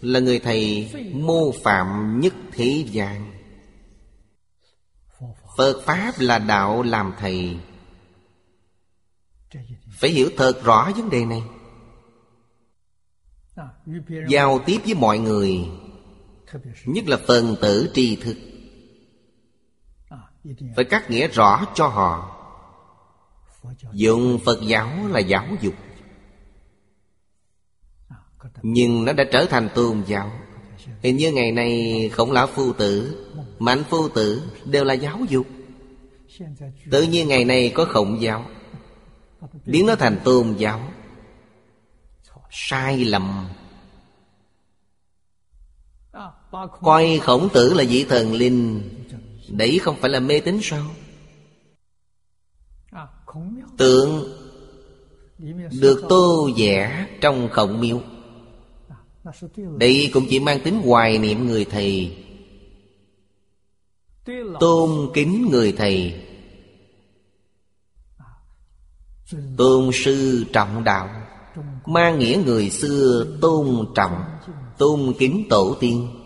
[0.00, 3.32] là người thầy mô phạm nhất thế gian.
[5.56, 7.56] Phật Pháp là đạo làm thầy.
[9.90, 11.42] Phải hiểu thật rõ vấn đề này.
[14.28, 15.68] Giao tiếp với mọi người
[16.84, 18.36] Nhất là phần tử tri thức.
[20.76, 22.38] Phải cắt nghĩa rõ cho họ.
[23.92, 25.74] Dùng Phật giáo là giáo dục.
[28.62, 30.32] Nhưng nó đã trở thành tôn giáo.
[31.02, 33.18] Hình như ngày nay, khổng lão phu tử,
[33.58, 35.46] Mạnh phu tử đều là giáo dục.
[36.90, 38.46] Tự nhiên ngày nay có khổng giáo.
[39.66, 40.80] Biến nó thành tôn giáo.
[42.50, 43.48] Sai lầm.
[46.80, 48.82] Coi khổng tử là vị thần linh
[49.48, 50.84] Đấy không phải là mê tín sao?
[53.76, 54.38] Tượng
[55.80, 58.00] Được tô vẽ trong khổng miếu.
[59.78, 62.16] Đây cũng chỉ mang tính hoài niệm người thầy,
[64.60, 66.24] Tôn kính người thầy.
[69.56, 71.08] Tôn sư trọng đạo,
[71.86, 74.24] Mang nghĩa người xưa tôn trọng,
[74.78, 76.21] Tôn kính tổ tiên.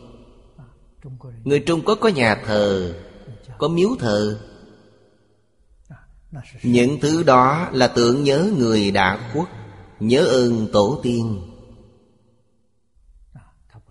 [1.45, 2.95] Người Trung Quốc có nhà thờ,
[3.59, 4.41] Có miếu thờ.
[6.63, 9.49] Những thứ đó là tưởng nhớ người đã khuất,
[10.01, 11.41] Nhớ ơn tổ tiên.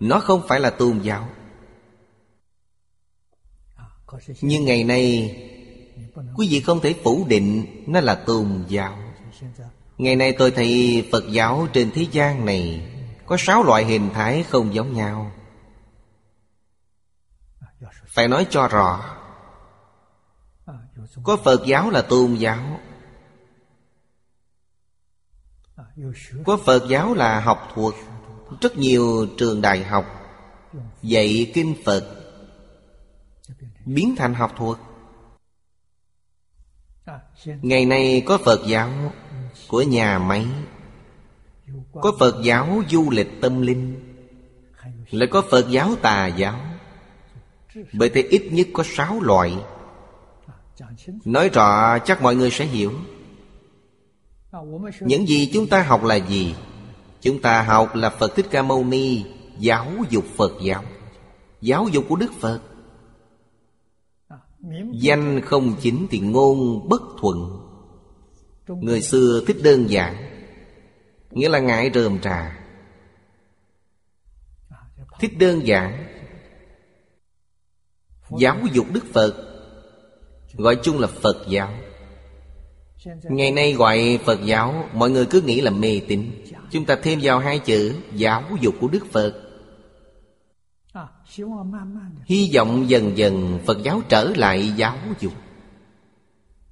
[0.00, 1.28] Nó không phải là tôn giáo.
[4.40, 5.36] Nhưng ngày nay,
[6.36, 8.98] Quý vị không thể phủ định Nó là tôn giáo.
[9.98, 12.88] Ngày nay tôi thấy Phật giáo trên thế gian này
[13.26, 15.32] Có sáu loại hình thái không giống nhau.
[18.16, 19.14] Phải nói cho rõ,
[21.22, 22.80] Có Phật giáo là tôn giáo,
[26.44, 27.94] Có Phật giáo là học thuộc
[28.60, 30.04] Rất nhiều trường đại học
[31.02, 32.04] Dạy kinh Phật
[33.84, 34.78] Biến thành học thuộc.
[37.44, 38.90] Ngày nay có Phật giáo
[39.68, 40.46] của nhà máy,
[41.92, 44.14] Có Phật giáo du lịch tâm linh,
[45.10, 46.75] Lại có Phật giáo tà giáo
[47.92, 49.56] bởi thế ít nhất có sáu loại.
[51.24, 52.92] Nói rõ, chắc mọi người sẽ hiểu.
[55.00, 56.54] Những gì chúng ta học là gì?
[57.20, 59.24] Chúng ta học là Phật Thích Ca Mâu Ni,
[59.58, 60.84] Giáo dục Phật giáo.
[61.60, 62.60] Giáo dục của Đức Phật.
[64.92, 67.62] Danh không chính thì ngôn bất thuận.
[68.68, 70.36] Người xưa thích đơn giản,
[71.36, 72.58] Nghĩa là ngại rườm trà
[75.20, 76.06] Thích đơn giản
[78.38, 79.34] Giáo dục Đức Phật.
[80.54, 81.72] Gọi chung là Phật giáo.
[83.22, 86.30] Ngày nay gọi Phật giáo, Mọi người cứ nghĩ là mê tín.
[86.70, 89.42] Chúng ta thêm vào hai chữ, Giáo dục của Đức Phật.
[92.24, 95.32] Hy vọng dần dần Phật giáo trở lại giáo dục.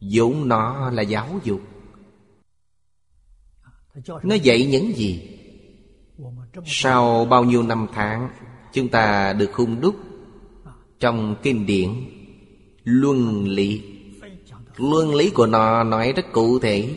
[0.01, 1.61] Vốn nó là giáo dục.
[4.23, 5.38] Nó dạy những gì?
[6.64, 8.29] Sau bao nhiêu năm tháng,
[8.73, 9.95] Chúng ta được hung đúc
[11.05, 11.90] trong kinh điển.
[12.85, 13.83] Luân lý.
[14.77, 16.88] Luân lý của nó nói rất cụ thể.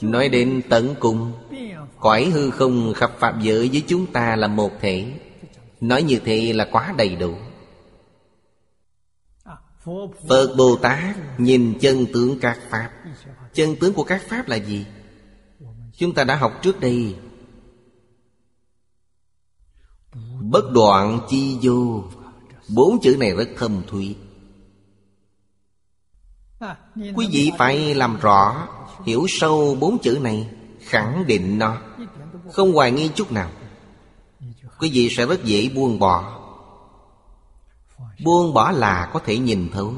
[0.00, 1.32] Nói đến tận cùng
[2.00, 5.12] Cõi hư không khắp Pháp giới với chúng ta là một thể.
[5.80, 7.34] Nói như thế là quá đầy đủ.
[10.28, 12.90] Phật Bồ Tát nhìn chân tướng các Pháp.
[13.52, 14.86] Chân tướng của các Pháp là gì?
[15.96, 17.14] Chúng ta đã học trước đây.
[20.54, 22.04] Bất đoạn chi vô.
[22.74, 24.16] Bốn chữ này rất thâm thúy.
[27.14, 28.68] Quý vị phải làm rõ,
[29.04, 31.76] Hiểu sâu bốn chữ này, Khẳng định nó.
[32.52, 33.50] Không hoài nghi chút nào.
[34.78, 36.40] Quý vị sẽ rất dễ buông bỏ.
[38.24, 39.94] Buông bỏ là có thể nhìn thấu.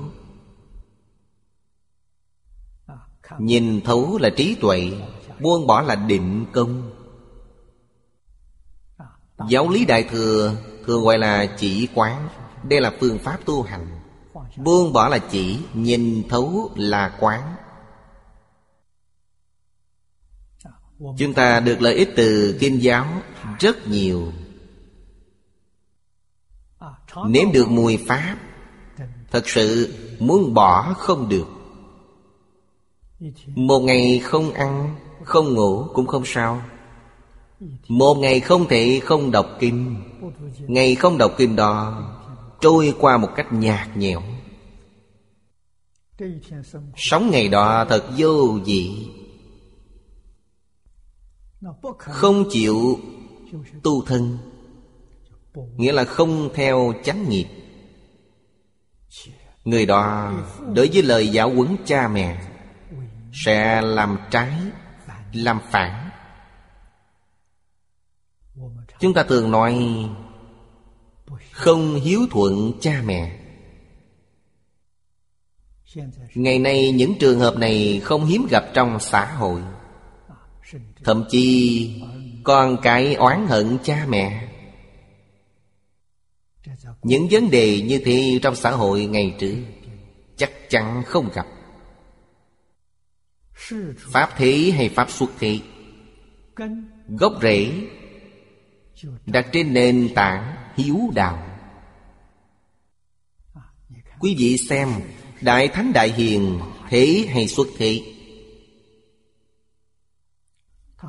[3.39, 4.93] Nhìn thấu là trí tuệ,
[5.41, 6.96] Buông bỏ là định công.
[9.49, 10.55] Giáo lý Đại Thừa,
[10.87, 12.29] Thường gọi là chỉ quán.
[12.63, 14.01] Đây là phương pháp tu hành.
[14.57, 17.55] Buông bỏ là chỉ, Nhìn thấu là quán.
[21.19, 23.07] Chúng ta được lợi ích từ kinh giáo
[23.59, 24.33] Rất nhiều.
[27.27, 28.37] Nếm được mùi Pháp,
[29.31, 31.47] Thật sự muốn bỏ không được.
[33.47, 36.63] Một ngày không ăn, Không ngủ cũng không sao.
[37.89, 39.97] Một ngày không thể không đọc kinh.
[40.59, 42.03] Ngày không đọc kinh đó,
[42.61, 44.23] Trôi qua một cách nhạt nhẽo.
[46.97, 49.09] Sống ngày đó thật vô vị.
[51.99, 52.99] Không chịu
[53.83, 54.39] tu thân,
[55.77, 57.47] Nghĩa là không theo chánh nghiệp.
[59.65, 60.33] Người đó
[60.75, 62.43] đối với lời giáo huấn cha mẹ
[63.45, 64.53] Sẽ làm trái,
[65.33, 66.06] Làm phản.
[69.01, 69.85] Chúng ta thường nói
[71.51, 73.39] Không hiếu thuận cha mẹ.
[76.35, 79.61] Ngày nay những trường hợp này không hiếm gặp trong xã hội.
[81.05, 82.03] Thậm chí
[82.45, 84.49] Con cái oán hận cha mẹ.
[87.03, 89.57] Những vấn đề như thế trong xã hội ngày trước
[90.37, 91.47] Chắc chắn không gặp.
[93.99, 95.61] Pháp thế hay Pháp xuất thế?
[97.09, 97.73] Gốc rễ
[99.27, 101.47] Đặt trên nền tảng hiếu đạo.
[104.19, 104.89] Quý vị xem,
[105.41, 108.03] Đại Thánh Đại Hiền Thế hay xuất thế?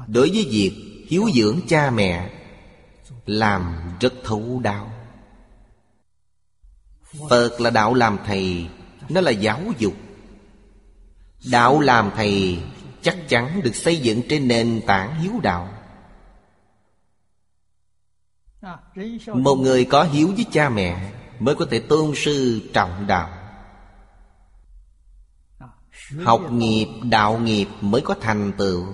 [0.07, 0.71] Đối với việc
[1.09, 2.29] hiếu dưỡng cha mẹ,
[3.25, 4.91] Làm rất thấu đáo.
[7.29, 8.67] Phật là đạo làm thầy,
[9.09, 9.93] Nó là giáo dục.
[11.51, 12.59] Đạo làm thầy
[13.01, 15.76] Chắc chắn được xây dựng trên nền tảng hiếu đạo.
[19.33, 23.29] Một người có hiếu với cha mẹ Mới có thể tôn sư trọng đạo.
[26.23, 28.85] Học nghiệp, đạo nghiệp mới có thành tựu.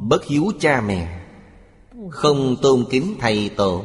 [0.00, 1.26] Bất hiếu cha mẹ
[2.10, 3.84] Không tôn kính thầy tổ.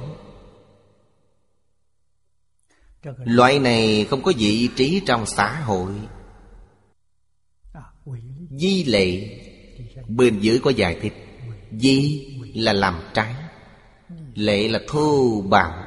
[3.17, 5.91] Loại này không có vị trí trong xã hội.
[8.49, 9.39] Di lệ
[10.07, 11.13] Bên dưới có giải thích
[11.71, 12.25] Di
[12.59, 13.35] là làm trái
[14.35, 15.85] Lệ là thô bạo.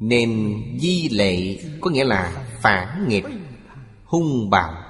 [0.00, 3.24] Nên di lệ có nghĩa là phản nghịch,
[4.04, 4.84] Hung bạo.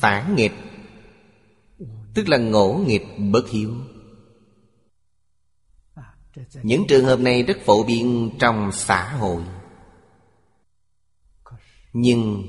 [0.00, 0.52] Phản nghịch
[2.14, 3.74] Tức là ngỗ nghịch bất hiếu.
[6.62, 9.42] Những trường hợp này rất phổ biến trong xã hội.
[11.92, 12.44] Nhưng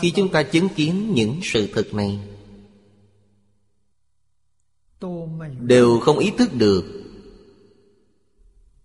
[0.00, 2.33] Khi chúng ta chứng kiến những sự thực này
[5.58, 6.84] Đều không ý thức được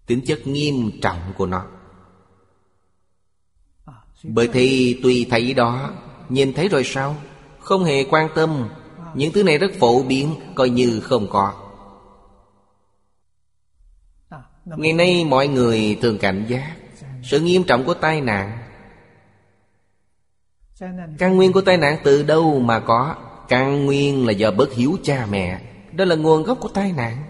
[0.05, 1.65] Tính chất nghiêm trọng của nó.
[4.23, 5.93] Bởi thì tùy thấy đó,
[6.29, 7.15] Nhìn thấy rồi sao?
[7.59, 8.69] Không hề quan tâm.
[9.15, 11.53] Những thứ này rất phổ biến, Coi như không có.
[14.65, 16.75] Ngày nay mọi người thường cảnh giác
[17.23, 18.57] Sự nghiêm trọng của tai nạn.
[21.17, 23.15] Căn nguyên của tai nạn từ đâu mà có?
[23.47, 25.68] Căn nguyên là do bất hiếu cha mẹ.
[25.91, 27.23] Đó là nguồn gốc của tai nạn.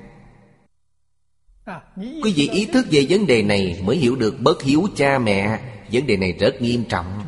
[1.96, 5.60] Quý vị ý thức về vấn đề này Mới hiểu được bất hiếu cha mẹ.
[5.92, 7.22] Vấn đề này rất nghiêm trọng.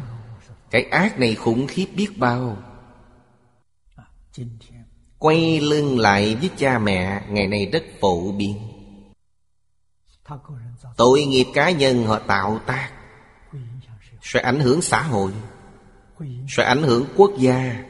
[0.72, 2.58] Cái ác này khủng khiếp biết bao.
[5.20, 8.58] Quay lưng lại với cha mẹ, Ngày nay rất phổ biến.
[10.98, 12.90] Tội nghiệp cá nhân họ tạo tác,
[14.22, 15.32] Sẽ ảnh hưởng xã hội,
[16.48, 17.84] Sẽ ảnh hưởng quốc gia.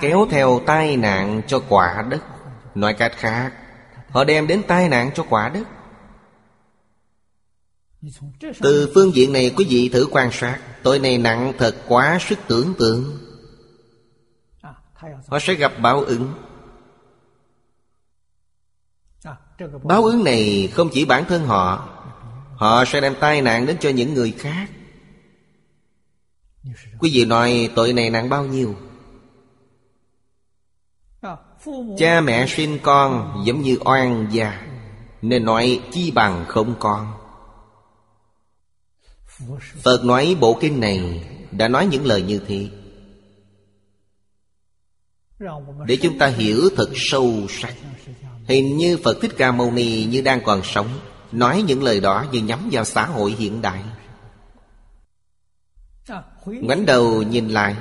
[0.00, 2.22] Kéo theo tai nạn cho quả đất.
[2.74, 3.52] Nói cách khác,
[4.14, 5.68] Họ đem đến tai nạn cho quả đất.
[8.60, 10.60] Từ phương diện này, quý vị thử quan sát.
[10.82, 13.18] Tội này nặng thật quá sức tưởng tượng.
[15.28, 16.34] Họ sẽ gặp báo ứng.
[19.82, 21.88] Báo ứng này không chỉ bản thân họ.
[22.56, 24.68] Họ sẽ đem tai nạn đến cho những người khác.
[26.98, 28.74] Quý vị nói tội này nặng bao nhiêu?
[31.98, 34.66] Cha mẹ sinh con giống như oan gia
[35.22, 37.12] Nên nói chi bằng không con.
[39.82, 42.68] Phật nói bộ kinh này Đã nói những lời như thế.
[45.86, 47.74] Để chúng ta hiểu thật sâu sắc
[48.48, 50.88] Hình như Phật Thích Ca Mâu Ni như đang còn sống
[51.32, 53.82] Nói những lời đó như nhắm vào xã hội hiện đại.
[56.46, 57.76] Ngoảnh đầu nhìn lại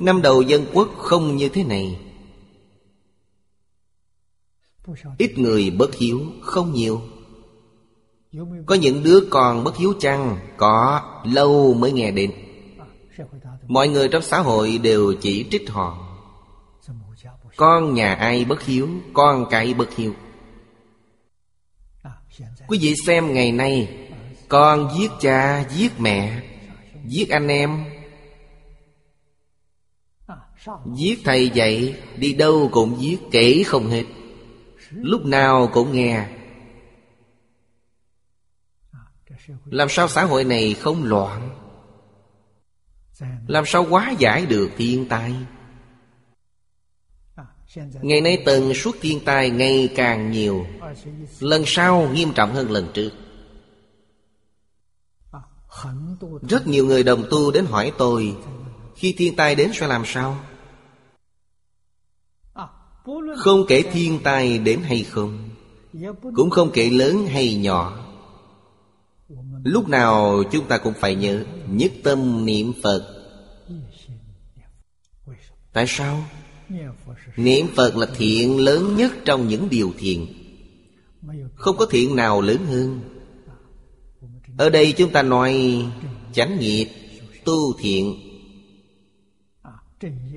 [0.00, 1.98] Năm đầu dân quốc không như thế này.
[5.18, 7.00] Ít người bất hiếu không nhiều.
[8.66, 10.38] Có những đứa con bất hiếu chăng?
[10.56, 12.32] Có lâu mới nghe đến.
[13.66, 16.18] Mọi người trong xã hội đều chỉ trích họ.
[17.56, 20.14] Con nhà ai bất hiếu Con cái bất hiếu.
[22.68, 23.98] Quý vị xem ngày nay
[24.48, 26.42] Con giết cha, giết mẹ
[27.06, 27.84] Giết anh em
[30.94, 34.04] Giết thầy dạy Đi đâu cũng giết kể không hết.
[34.90, 36.28] Lúc nào cũng nghe.
[39.64, 41.50] Làm sao xã hội này không loạn?
[43.46, 45.34] Làm sao hóa giải được thiên tai?
[48.02, 50.66] Ngày nay tần suất thiên tai ngày càng nhiều.
[51.40, 53.10] Lần sau nghiêm trọng hơn lần trước.
[56.48, 58.36] Rất nhiều người đồng tu đến hỏi tôi,
[58.96, 60.36] Khi thiên tai đến sẽ làm sao?
[63.36, 65.48] Không kể thiên tai đến hay không
[66.34, 67.98] Cũng không kể lớn hay nhỏ.
[69.64, 73.22] Lúc nào chúng ta cũng phải nhớ Nhất tâm niệm Phật.
[75.72, 76.24] Tại sao?
[77.36, 80.26] Niệm Phật là thiện lớn nhất trong những điều thiện.
[81.54, 83.00] Không có thiện nào lớn hơn.
[84.58, 85.82] Ở đây chúng ta nói
[86.32, 86.88] chánh nghiệp,
[87.44, 88.14] tu thiện.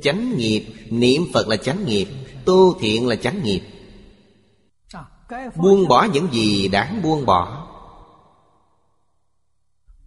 [0.02, 2.08] Chánh nghiệp, niệm Phật là chánh nghiệp.
[2.46, 3.62] Tu thiện là chánh nghiệp.
[5.56, 7.72] Buông bỏ những gì đáng buông bỏ.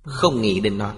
[0.02, 0.94] Không nghĩ đến nó.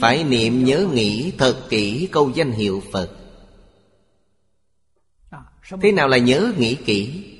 [0.00, 3.10] Phải niệm nhớ nghĩ thật kỹ câu danh hiệu Phật.
[5.82, 7.30] Thế nào là nhớ nghĩ kỹ?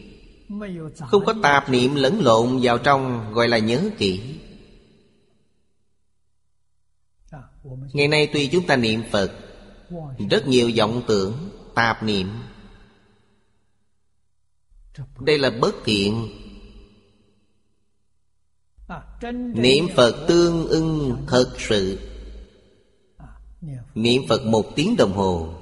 [1.08, 4.40] Không có tạp niệm lẫn lộn vào trong Gọi là nhớ kỹ.
[7.92, 9.43] Ngày nay tuy chúng ta niệm Phật
[10.30, 12.30] rất nhiều vọng tưởng, Tạp niệm.
[15.20, 16.28] Đây là bất thiện.
[19.54, 21.98] Niệm Phật tương ưng thật sự.
[23.94, 25.54] Niệm Phật một tiếng đồng hồ.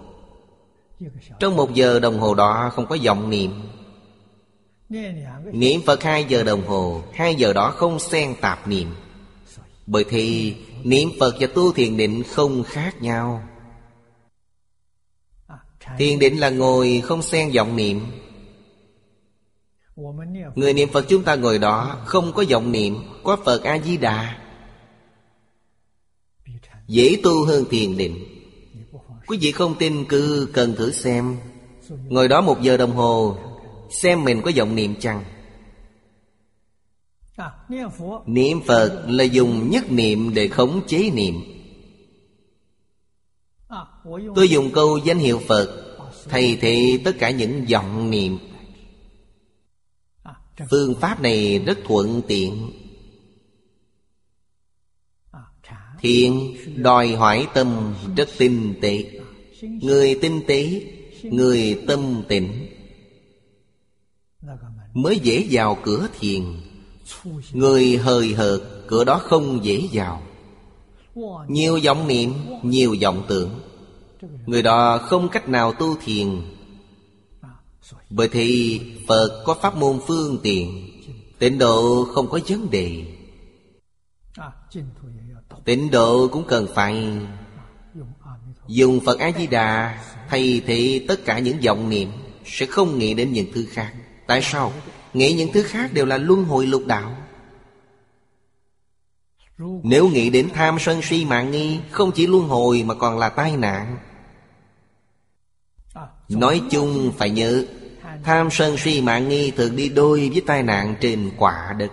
[1.39, 3.53] Trong một giờ đồng hồ đó không có vọng niệm.
[5.53, 8.95] Niệm Phật hai giờ đồng hồ, Hai giờ đó không xen tạp niệm.
[9.87, 10.55] Bởi thì,
[10.85, 13.43] niệm Phật và tu thiền định không khác nhau.
[15.99, 18.01] Thiền định là ngồi không xen vọng niệm.
[20.55, 24.39] Người niệm Phật chúng ta ngồi đó Không có vọng niệm, Có Phật A-di-đà.
[26.87, 28.25] Dễ tu hơn thiền định.
[29.27, 31.37] Quý vị không tin cứ cần thử xem.
[31.89, 33.37] Ngồi đó một giờ đồng hồ,
[33.91, 35.25] Xem mình có vọng niệm chăng?
[38.27, 41.35] Niệm Phật là dùng nhất niệm để khống chế niệm.
[44.35, 45.83] Tôi dùng câu danh hiệu Phật
[46.29, 48.39] Thầy thị tất cả những vọng niệm.
[50.71, 52.71] Phương pháp này rất thuận tiện.
[56.01, 59.21] Thiện đòi hỏi tâm rất tinh tế.
[59.63, 60.83] Người tinh tế
[61.23, 62.67] Người tâm tịnh.
[64.95, 66.43] Mới dễ vào cửa thiền.
[67.53, 70.23] Người hời hợt Cửa đó không dễ vào.
[71.49, 72.33] Nhiều vọng niệm
[72.63, 73.51] Nhiều vọng tưởng
[74.47, 76.43] Người đó không cách nào tu thiền.
[78.11, 80.89] Bởi thì Phật có pháp môn phương tiện,
[81.39, 83.05] Tịnh độ không có vấn đề.
[85.65, 87.19] Tịnh độ cũng cần phải
[88.67, 92.11] Dùng Phật A-di-đà Thay thế tất cả những vọng niệm,
[92.45, 93.93] Sẽ không nghĩ đến những thứ khác.
[94.27, 94.73] Tại sao?
[95.15, 97.17] Nghĩ những thứ khác đều là luân hồi lục đạo.
[99.83, 103.29] Nếu nghĩ đến tham sân si mạng nghi, Không chỉ luân hồi mà còn là
[103.29, 103.97] tai nạn.
[106.37, 107.65] Nói chung phải nhớ,
[108.25, 111.91] Tham sân si mạng nghi thường đi đôi với tai nạn trên quả đất.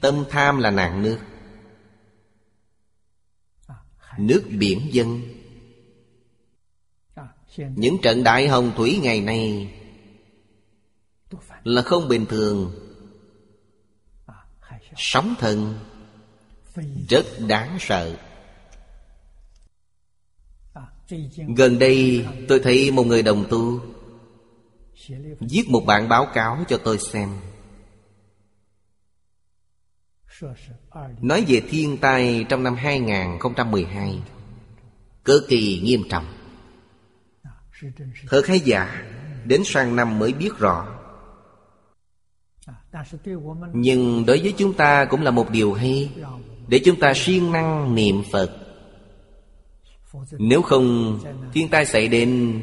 [0.00, 1.18] Tâm tham là nạn nước.
[4.18, 5.22] Nước biển dân.
[7.56, 9.74] Những trận đại hồng thủy ngày nay
[11.64, 12.72] Là không bình thường.
[14.96, 15.78] Sóng thần
[17.08, 18.16] Rất đáng sợ.
[21.56, 23.80] Gần đây tôi thấy một người đồng tu
[25.40, 27.28] Viết một bản báo cáo cho tôi xem.
[31.20, 34.22] Nói về thiên tai trong năm 2012
[35.24, 36.26] Cực kỳ nghiêm trọng.
[38.28, 39.04] Thật khái giả,
[39.44, 40.86] Đến sang năm mới biết rõ.
[43.72, 46.10] Nhưng đối với chúng ta cũng là một điều hay
[46.68, 48.59] Để chúng ta siêng năng niệm Phật.
[50.38, 51.18] Nếu không,
[51.52, 52.60] thiên tai xảy đến,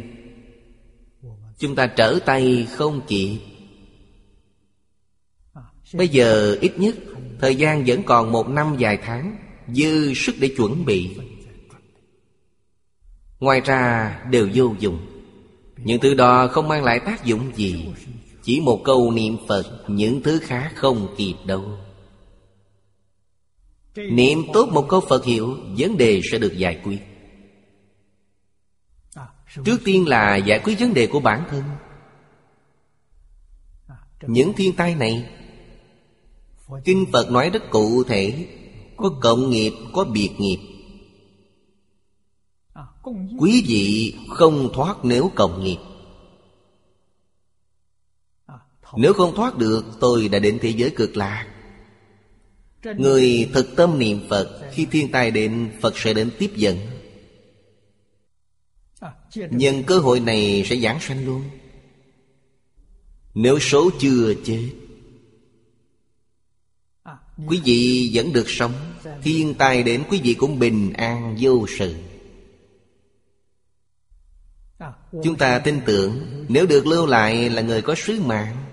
[1.57, 3.39] Chúng ta trở tay không kịp.
[5.93, 6.95] Bây giờ ít nhất,
[7.39, 9.37] Thời gian vẫn còn một năm vài tháng,
[9.73, 11.17] Dư sức để chuẩn bị.
[13.39, 14.99] Ngoài ra, đều vô dụng.
[15.77, 17.85] Những thứ đó không mang lại tác dụng gì,
[18.43, 21.63] Chỉ một câu niệm Phật, Những thứ khác không kịp đâu.
[23.95, 26.99] Niệm tốt một câu Phật hiệu, Vấn đề sẽ được giải quyết.
[29.65, 31.63] Trước tiên là giải quyết vấn đề của bản thân.
[34.27, 35.29] Những thiên tai này
[36.85, 38.47] Kinh Phật nói rất cụ thể.
[38.97, 40.59] Có cộng nghiệp, có biệt nghiệp.
[43.39, 45.77] Quý vị không thoát nếu cộng nghiệp.
[48.97, 51.47] Nếu không thoát được Tôi đã đến thế giới cực lạc.
[52.83, 56.77] Người thực tâm niệm Phật Khi thiên tai đến Phật sẽ đến tiếp dẫn.
[59.35, 61.43] Nhân cơ hội này sẽ giảng sanh luôn.
[63.33, 64.69] Nếu số chưa chết
[67.47, 68.73] Quý vị vẫn được sống.
[69.23, 71.95] Thiên tai đến quý vị cũng bình an vô sự.
[75.23, 78.65] Chúng ta tin tưởng Nếu được lưu lại là người có sứ mạng.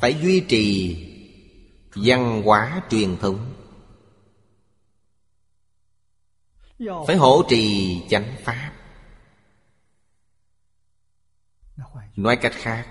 [0.00, 0.96] Phải duy trì
[1.94, 3.51] Văn hóa truyền thống
[7.06, 8.72] Phải hỗ trì chánh pháp.
[12.16, 12.86] Nói cách khác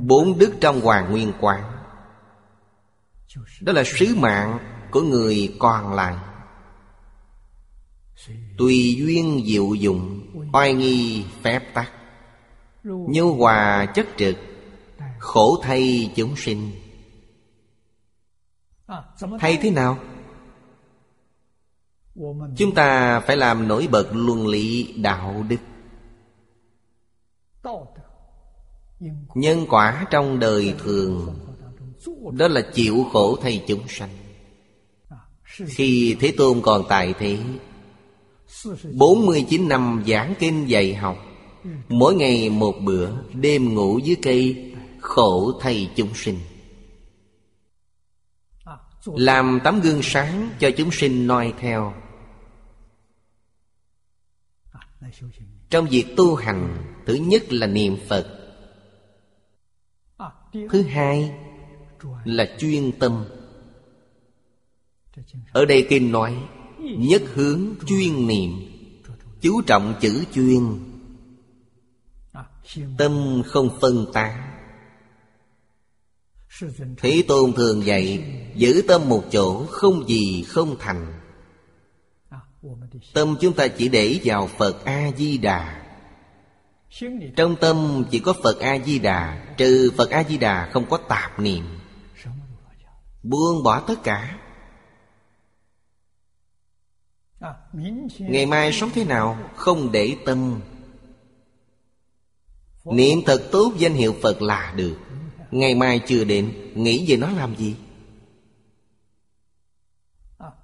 [0.00, 1.84] Bốn đức trong Hoàng Nguyên Quán
[3.60, 4.58] Đó là sứ mạng
[4.90, 6.16] của người còn lại.
[8.58, 11.92] Tùy duyên diệu dụng Oai nghi phép tắc.
[12.84, 14.36] Nhu hòa chất trực
[15.18, 16.70] Khổ thay chúng sinh.
[19.40, 19.98] Thay thế nào?
[22.56, 25.56] Chúng ta phải làm nổi bật luân lý đạo đức.
[29.34, 31.38] Nhân quả trong đời thường
[32.32, 34.10] Đó là chịu khổ thay chúng sanh.
[35.66, 37.38] Khi Thế Tôn còn tại thế
[38.92, 41.16] 49 năm giảng kinh dạy học
[41.88, 46.36] Mỗi ngày một bữa Đêm ngủ dưới cây Khổ thay chúng sinh
[49.04, 51.94] làm tấm gương sáng cho chúng sinh noi theo.
[55.70, 58.36] Trong việc tu hành, Thứ nhất là niệm Phật.
[60.52, 61.34] Thứ hai
[62.24, 63.24] là chuyên tâm.
[65.52, 66.48] Ở đây kinh nói,
[66.78, 68.50] Nhất hướng chuyên niệm,
[69.40, 70.78] Chú trọng chữ chuyên.
[72.98, 74.49] Tâm không phân tán
[76.96, 81.20] Thế Tôn thường dạy, Giữ tâm một chỗ Không gì không thành.
[83.14, 85.86] Tâm chúng ta chỉ để vào Phật A-di-đà.
[87.36, 91.64] Trong tâm chỉ có Phật A-di-đà, Trừ Phật A-di-đà không có tạp niệm.
[93.22, 94.38] Buông bỏ tất cả.
[98.18, 100.60] Ngày mai sống thế nào Không để tâm.
[102.84, 104.96] Niệm thật tốt danh hiệu Phật là được.
[105.50, 107.76] Ngày mai chưa đến, Nghĩ về nó làm gì?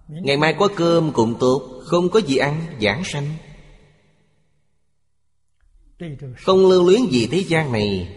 [0.09, 3.35] Ngày mai có cơm cũng tốt, Không có gì ăn, giảng sanh.
[6.39, 8.17] Không lưu luyến gì thế gian này.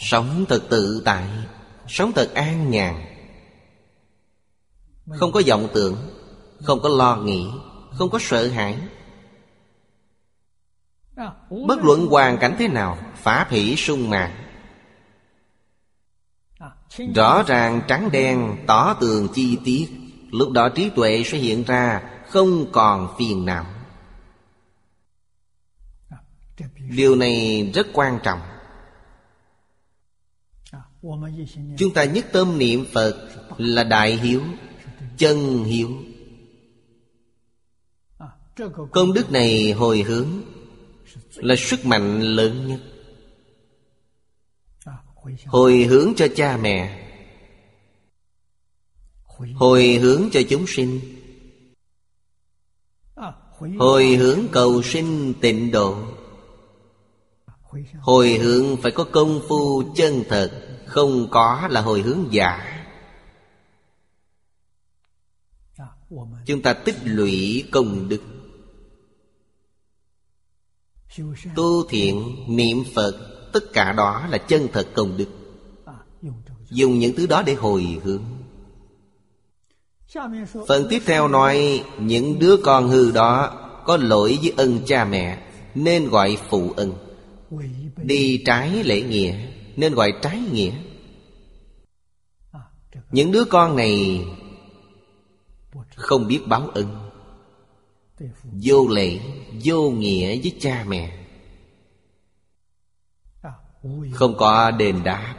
[0.00, 1.28] Sống thật tự tại,
[1.88, 3.04] Sống thật an nhàn.
[5.06, 5.96] Không có vọng tưởng,
[6.62, 7.46] Không có lo nghĩ,
[7.92, 8.78] Không có sợ hãi.
[11.66, 14.30] Bất luận hoàn cảnh thế nào Phá hỷ sung mãn
[17.14, 19.88] Rõ ràng trắng đen tỏ tường chi tiết.
[20.30, 23.66] Lúc đó trí tuệ sẽ hiện ra Không còn phiền não.
[26.96, 28.40] Điều này rất quan trọng.
[31.78, 34.42] Chúng ta nhất tâm niệm Phật Là đại hiếu
[35.16, 35.90] Chân hiếu.
[38.92, 40.28] Công đức này hồi hướng
[41.34, 42.80] Là sức mạnh lớn nhất
[45.46, 47.00] Hồi hướng cho cha mẹ.
[49.54, 51.00] Hồi hướng cho chúng sinh.
[53.78, 55.96] Hồi hướng cầu sinh tịnh độ.
[58.00, 62.70] Hồi hướng phải có công phu chân thật, Không có là hồi hướng giả.
[66.46, 68.22] Chúng ta tích lũy công đức.
[71.56, 73.33] Tu thiện niệm Phật.
[73.54, 75.26] Tất cả đó là chân thật công đức.
[76.70, 78.22] Dùng những thứ đó để hồi hướng.
[80.68, 85.42] Phần tiếp theo nói, Những đứa con hư đó Có lỗi với ân cha mẹ,
[85.74, 86.92] Nên gọi phụ ân.
[88.02, 89.34] Đi trái lễ nghĩa,
[89.76, 90.72] Nên gọi trái nghĩa.
[93.10, 94.24] Những đứa con này
[95.96, 97.10] Không biết báo ân.
[98.62, 99.18] Vô lễ,
[99.64, 101.23] Vô nghĩa với cha mẹ
[104.12, 105.34] không có đền đáp.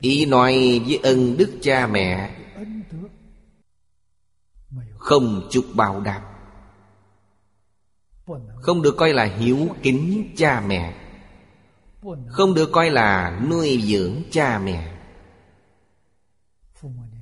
[0.00, 2.36] Ý nói với ân đức cha mẹ.
[4.98, 6.28] Không chút bao đáp.
[8.56, 10.94] Không được coi là hiếu kính cha mẹ.
[12.28, 14.98] Không được coi là nuôi dưỡng cha mẹ.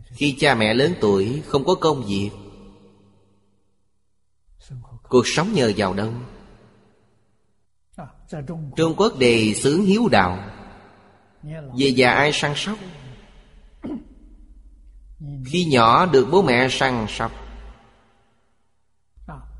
[0.04, 2.30] Khi cha mẹ lớn tuổi, không có công việc.
[5.02, 6.12] Cuộc sống nhờ vào đâu?
[8.76, 10.38] Trung Quốc đề xướng hiếu đạo.
[11.78, 12.78] Về già ai săn sóc?
[15.46, 17.32] Khi nhỏ được bố mẹ săn sóc.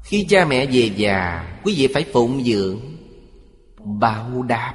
[0.05, 2.81] Khi cha mẹ về già, Quý vị phải phụng dưỡng.
[3.85, 4.75] Bảo đáp.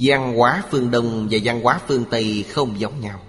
[0.00, 3.20] Văn hóa phương đông và văn hóa phương tây không giống nhau.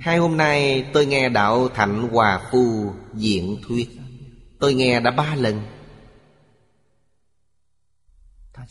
[0.00, 4.01] Hai hôm nay tôi nghe đạo thạnh hòa phu diễn thuyết
[4.62, 5.60] tôi nghe đã ba lần.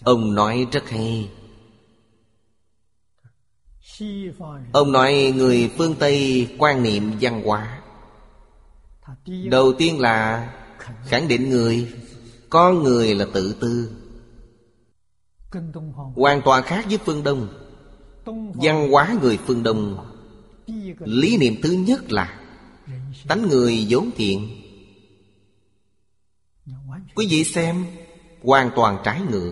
[0.04, 1.30] Ông nói rất hay.
[4.72, 7.82] Ông nói người phương tây quan niệm văn hóa.
[9.50, 10.50] Đầu tiên là
[11.04, 11.94] khẳng định người,
[12.50, 13.92] có người là tự tư.
[16.16, 17.48] Hoàn toàn khác với phương đông.
[18.54, 20.06] Văn hóa người phương đông,
[21.00, 22.40] lý niệm thứ nhất là
[23.28, 24.61] tánh người vốn thiện
[27.16, 27.86] quý vị xem
[28.44, 29.52] hoàn toàn trái ngược.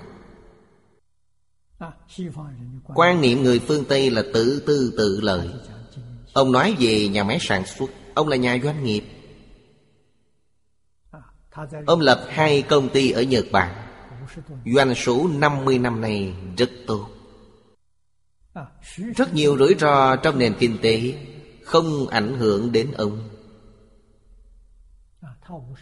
[2.95, 5.49] Quan niệm người phương tây là tự tư tự lợi.
[6.33, 9.03] Ông nói về nhà máy sản xuất ông là nhà doanh nghiệp.
[11.85, 13.75] Ông lập hai công ty ở nhật bản.
[14.75, 17.09] Doanh số 50 năm nay rất tốt.
[19.15, 21.13] Rất nhiều rủi ro trong nền kinh tế
[21.63, 23.29] Không ảnh hưởng đến ông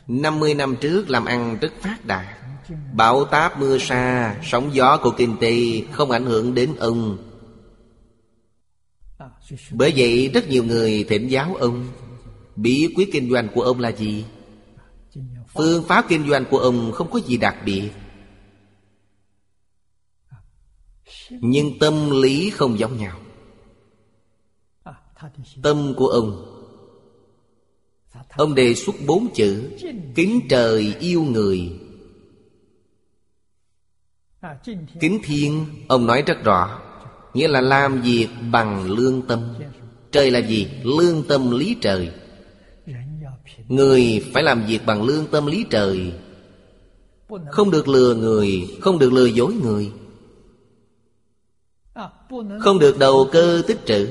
[0.08, 2.26] 50 năm trước làm ăn rất phát đạt.
[2.94, 7.18] Bão táp mưa sa, Sóng gió của kinh tế Không ảnh hưởng đến ông.
[9.72, 11.88] Bởi vậy rất nhiều người thỉnh giáo ông.
[12.56, 14.26] Bí quyết kinh doanh của ông là gì?
[15.54, 17.90] Phương pháp kinh doanh của ông không có gì đặc biệt.
[21.30, 23.20] Nhưng tâm lý không giống nhau.
[25.64, 26.57] Tâm của ông
[28.38, 29.70] Ông đề xuất bốn chữ,
[30.16, 31.72] Kính trời yêu người.
[35.00, 36.80] Kính thiên, Ông nói rất rõ,
[37.34, 39.54] Nghĩa là làm việc bằng lương tâm.
[40.12, 40.68] Trời là gì?
[40.84, 42.12] Lương tâm lý trời.
[43.68, 46.14] Người phải làm việc bằng lương tâm lý trời.
[47.52, 49.92] Không được lừa người, Không được lừa dối người.
[52.60, 54.08] Không được đầu cơ tích trữ.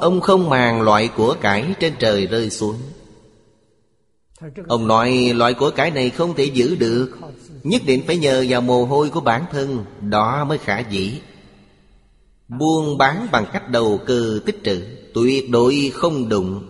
[0.00, 2.76] Ông không màng loại của cải trên trời rơi xuống.
[4.68, 7.10] Ông nói, loại của cải này không thể giữ được.
[7.62, 11.20] Nhất định phải nhờ vào mồ hôi của bản thân, Đó mới khả dĩ.
[12.48, 14.82] Buôn bán bằng cách đầu cơ tích trữ,
[15.14, 16.66] Tuyệt đối không đụng.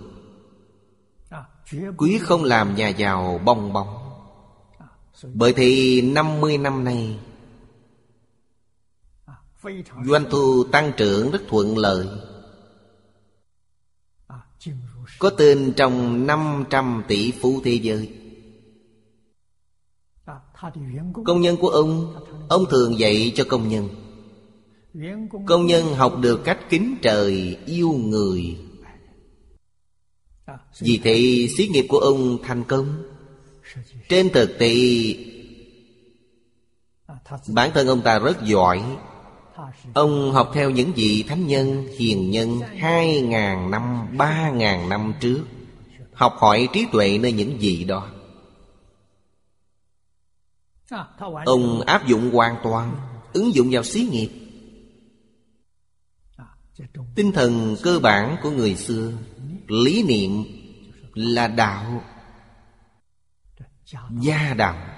[1.96, 3.98] Quý không làm nhà giàu bong bóng.
[5.34, 7.18] Bởi thì 50 năm nay,
[10.04, 12.06] Doanh thu tăng trưởng rất thuận lợi.
[15.24, 18.12] Có tên trong 500 tỷ phú thế giới.
[21.24, 22.14] Công nhân của ông
[22.48, 23.88] Ông thường dạy cho công nhân.
[25.46, 28.56] Công nhân học được cách kính trời, Yêu người.
[30.80, 33.02] Vì thế, xí nghiệp của ông thành công.
[34.08, 34.74] Trên thực tế,
[37.54, 38.82] Bản thân ông ta rất giỏi.
[39.94, 45.14] Ông học theo những vị thánh nhân, hiền nhân Hai ngàn năm, ba ngàn năm
[45.20, 45.44] trước.
[46.12, 48.08] Học hỏi trí tuệ nơi những vị đó.
[51.44, 52.96] Ông áp dụng hoàn toàn
[53.34, 54.30] Ứng dụng vào xí nghiệp.
[57.14, 59.12] Tinh thần cơ bản của người xưa
[59.68, 60.44] Lý niệm
[61.14, 62.02] là đạo.
[64.10, 64.93] Gia đạo.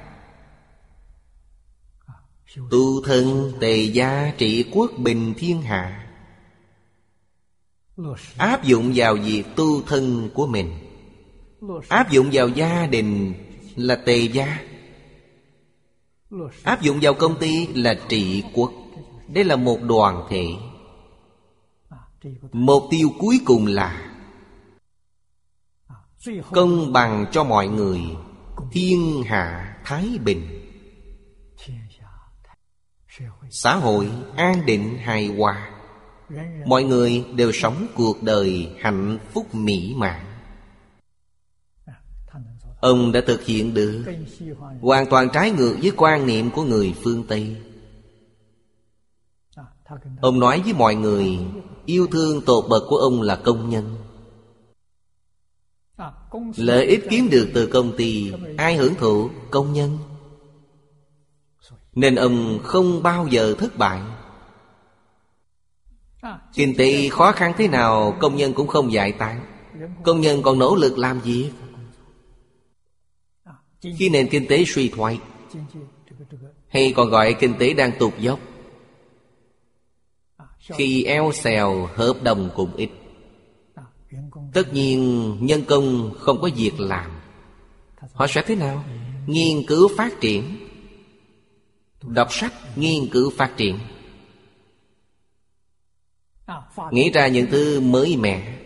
[2.71, 6.07] Tu thân tề gia trị quốc bình thiên hạ.
[8.37, 10.73] Áp dụng vào việc tu thân của mình.
[11.89, 13.35] Áp dụng vào gia đình
[13.77, 14.59] là tề gia.
[16.63, 18.73] Áp dụng vào công ty là trị quốc.
[19.29, 20.47] Đây là một đoàn thể.
[22.53, 24.13] Mục tiêu cuối cùng là
[26.53, 28.01] Công bằng cho mọi người,
[28.73, 30.63] Thiên hạ, Thái Bình.
[33.51, 35.71] Xã hội an định hài hòa.
[36.67, 40.21] Mọi người đều sống cuộc đời hạnh phúc mỹ mãn.
[42.81, 44.05] Ông đã thực hiện được
[44.81, 47.57] Hoàn toàn trái ngược với quan niệm của người phương Tây.
[50.21, 51.39] Ông nói với mọi người,
[51.85, 53.97] Yêu thương tột bậc của ông là công nhân.
[56.57, 59.31] Lợi ích kiếm được từ công ty, Ai hưởng thụ?
[59.51, 59.99] Công nhân.
[61.97, 64.01] Nên ông không bao giờ thất bại.
[66.55, 69.41] Kinh tế khó khăn thế nào Công nhân cũng không giải tán.
[70.03, 71.51] Công nhân còn nỗ lực làm việc
[73.81, 75.21] Khi nền kinh tế suy thoái
[76.69, 78.39] Hay còn gọi kinh tế đang tụt dốc
[80.61, 82.91] Khi eo xèo hợp đồng cũng ít.
[84.53, 87.11] Tất nhiên nhân công không có việc làm.
[88.13, 88.85] Họ sẽ thế nào?
[89.27, 90.66] Nghiên cứu phát triển
[92.03, 93.79] Đọc sách nghiên cứu phát triển.
[96.91, 98.59] Nghĩ ra những thứ mới mẻ.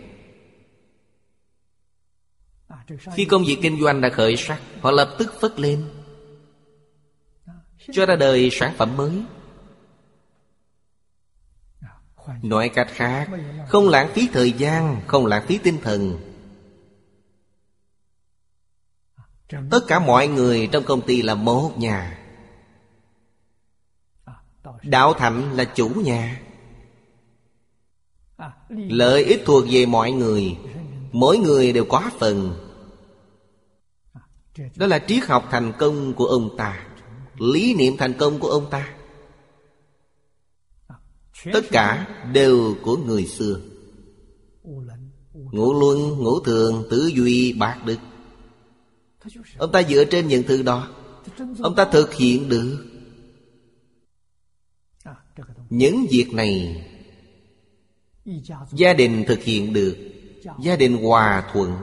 [3.14, 5.88] Khi công việc kinh doanh đã khởi sắc, Họ lập tức phất lên.
[7.92, 9.22] Cho ra đời sản phẩm mới.
[12.42, 13.28] Nói cách khác,
[13.68, 16.20] Không lãng phí thời gian, Không lãng phí tinh thần.
[19.70, 22.19] Tất cả mọi người trong công ty là một nhà.
[24.82, 26.40] Đạo Thạnh là chủ nhà.
[28.68, 30.56] Lợi ích thuộc về mọi người.
[31.12, 32.54] Mỗi người đều có phần.
[34.76, 36.86] Đó là triết học thành công của ông ta
[37.40, 38.88] Lý niệm thành công của ông ta.
[41.52, 43.60] Tất cả đều của người xưa.
[45.32, 47.96] Ngũ luân, ngũ thường, tứ duy, bạc đức.
[49.58, 50.88] Ông ta dựa trên những thứ đó.
[51.62, 52.89] Ông ta thực hiện được.
[55.70, 56.86] Những việc này
[58.72, 59.96] Gia đình thực hiện được.
[60.60, 61.76] Gia đình hòa thuận.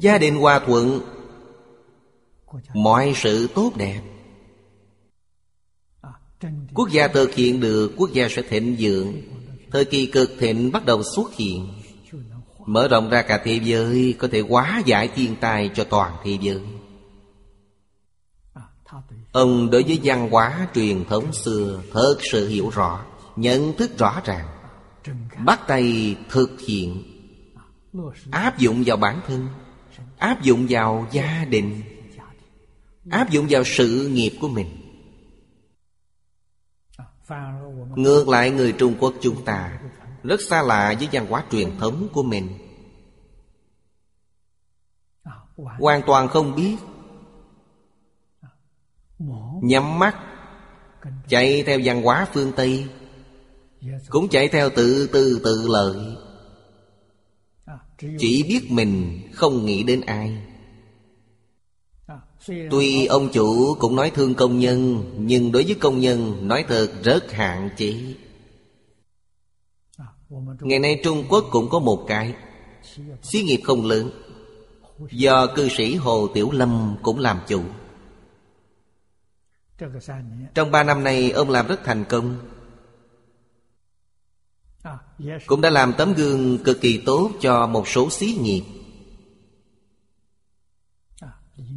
[0.00, 1.00] Gia đình hòa thuận,
[2.74, 4.00] Mọi sự tốt đẹp.
[6.74, 9.22] Quốc gia thực hiện được, Quốc gia sẽ thịnh vượng.
[9.70, 11.68] Thời kỳ cực thịnh bắt đầu xuất hiện.
[12.66, 16.38] Mở rộng ra cả thế giới, Có thể hóa giải thiên tai cho toàn thế
[16.40, 16.60] giới.
[19.32, 23.04] Ông đối với văn hóa truyền thống xưa Thật sự hiểu rõ,
[23.36, 24.46] Nhận thức rõ ràng,
[25.44, 27.02] Bắt tay thực hiện,
[28.30, 29.48] Áp dụng vào bản thân,
[30.18, 31.82] Áp dụng vào gia đình,
[33.10, 34.66] Áp dụng vào sự nghiệp của mình.
[37.94, 39.80] Ngược lại, người Trung Quốc chúng ta
[40.22, 42.48] Rất xa lạ với văn hóa truyền thống của mình.
[45.78, 46.76] Hoàn toàn không biết
[49.62, 50.16] Nhắm mắt,
[51.28, 52.86] Chạy theo văn hóa phương Tây,
[54.08, 55.96] Cũng chạy theo tự tư tự lợi.
[58.18, 60.38] Chỉ biết mình không nghĩ đến ai.
[62.46, 66.88] Tuy ông chủ cũng nói thương công nhân, Nhưng đối với công nhân nói thật
[67.02, 67.94] rất hạn chế.
[70.60, 72.34] Ngày nay Trung Quốc cũng có một cái,
[73.22, 74.10] Xí nghiệp không lớn.
[75.10, 77.62] Do cư sĩ Hồ Tiểu Lâm cũng làm chủ.
[80.54, 82.38] Trong ba năm nay ông làm rất thành công.
[85.46, 88.64] Cũng đã làm tấm gương cực kỳ tốt cho một số xí nghiệp.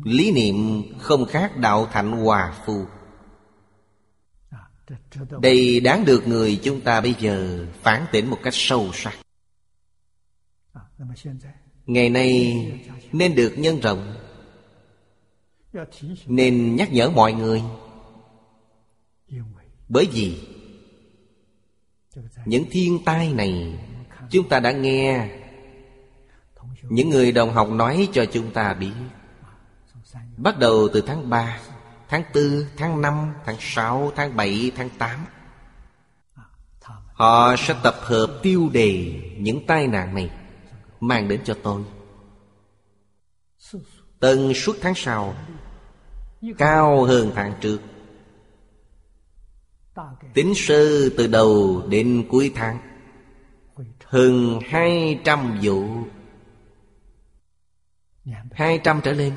[0.04, 2.86] Lý niệm không khác đạo thạnh hòa phù.
[5.42, 9.14] Đây đáng được người chúng ta bây giờ phản tỉnh một cách sâu sắc.
[11.86, 12.56] Ngày nay
[13.12, 14.16] nên được nhân rộng
[16.26, 17.62] Nên nhắc nhở mọi người
[19.90, 20.48] bởi vì
[22.46, 23.80] Những thiên tai này
[24.30, 25.30] Chúng ta đã nghe.
[26.82, 28.94] Những người đồng học nói cho chúng ta biết
[30.38, 31.60] Bắt đầu từ tháng 3
[32.10, 35.26] Tháng 4, tháng 5, tháng 6, tháng 7, tháng 8
[37.14, 40.30] Họ sẽ tập hợp tiêu đề những tai nạn này
[41.00, 41.84] Mang đến cho tôi.
[44.20, 45.36] Tần suốt tháng sau
[46.58, 47.80] Cao hơn tháng trước.
[50.34, 52.78] Tính sơ từ đầu đến cuối tháng.
[54.06, 55.86] Hơn hai trăm vụ.
[58.52, 59.34] Hai trăm trở lên.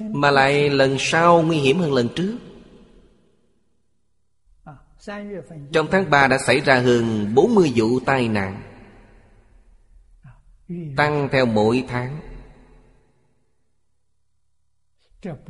[0.00, 2.38] Mà lại lần sau nguy hiểm hơn lần trước.
[5.72, 8.62] Trong tháng 3 đã xảy ra hơn 40 vụ tai nạn.
[10.96, 12.20] Tăng theo mỗi tháng.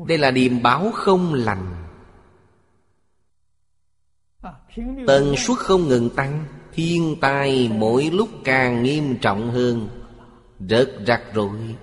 [0.06, 1.79] Đây là điềm báo không lành.
[5.06, 9.88] Tần suất không ngừng tăng Thiên tai mỗi lúc càng nghiêm trọng hơn.
[10.68, 11.76] Rất rắc rối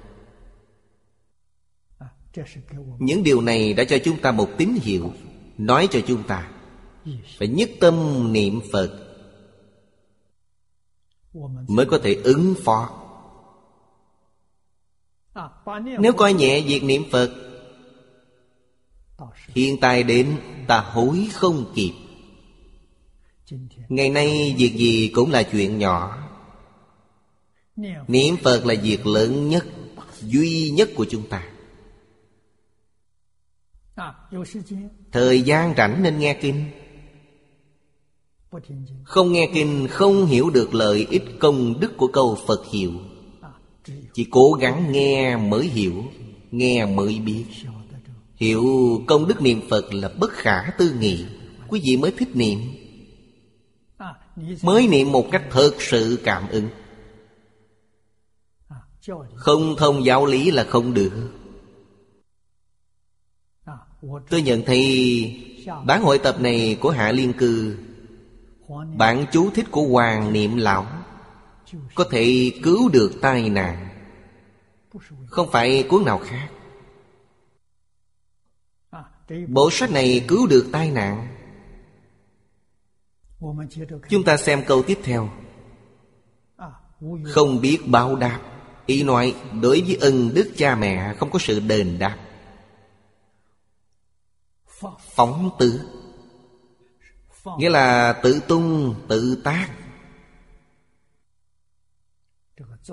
[2.99, 5.11] những điều này đã cho chúng ta một tín hiệu
[5.57, 6.51] nói cho chúng ta
[7.37, 9.03] phải nhất tâm niệm phật
[11.67, 13.03] mới có thể ứng phó.
[15.99, 17.31] Nếu coi nhẹ việc niệm phật
[19.47, 21.93] hiện tại đến ta hối không kịp
[23.89, 26.17] ngày nay việc gì cũng là chuyện nhỏ.
[28.07, 29.65] Niệm phật là việc lớn nhất,
[30.21, 31.47] duy nhất của chúng ta.
[35.11, 36.65] Thời gian rảnh nên nghe kinh.
[39.03, 42.91] Không nghe kinh, không hiểu được lợi ích công đức của câu phật hiệu.
[44.13, 46.03] Chỉ cố gắng nghe mới hiểu,
[46.51, 47.45] nghe mới biết.
[48.35, 48.65] Hiểu
[49.07, 51.25] công đức niệm phật là bất khả tư nghị.
[51.67, 52.59] Quý vị mới thích niệm
[54.61, 56.69] mới niệm một cách thực sự cảm ứng.
[59.35, 61.29] Không thông giáo lý là không được.
[64.29, 65.43] Tôi nhận thấy
[65.85, 67.77] bản hội tập này của hạ liên cư,
[68.97, 70.87] bản chú thích của hoàng niệm lão,
[71.95, 73.87] có thể cứu được tai nạn.
[75.27, 76.49] Không phải cuốn nào khác.
[79.47, 81.36] Bộ sách này cứu được tai nạn.
[84.09, 85.29] Chúng ta xem câu tiếp theo.
[86.57, 86.71] À,
[87.25, 88.41] không biết báo đáp.
[88.85, 92.17] Ý nói đối với ân đức cha mẹ không có sự đền đáp.
[95.15, 95.81] Phóng tự
[97.57, 99.69] Nghĩa là tự tung, tự tác.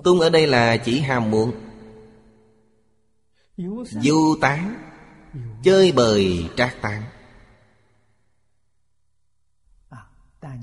[0.04, 1.52] Tung ở đây là chỉ hàm muộn.
[3.86, 4.90] Du tán.
[5.62, 7.02] Chơi bời trác tán.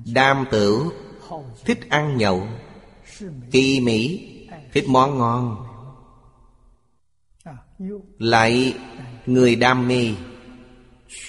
[0.06, 0.90] Đam tử,
[1.66, 2.48] Thích ăn nhậu,
[3.52, 4.28] Kỳ mỹ,
[4.74, 5.68] Thích món ngon.
[8.18, 8.76] Lại
[9.26, 10.16] người đam mê,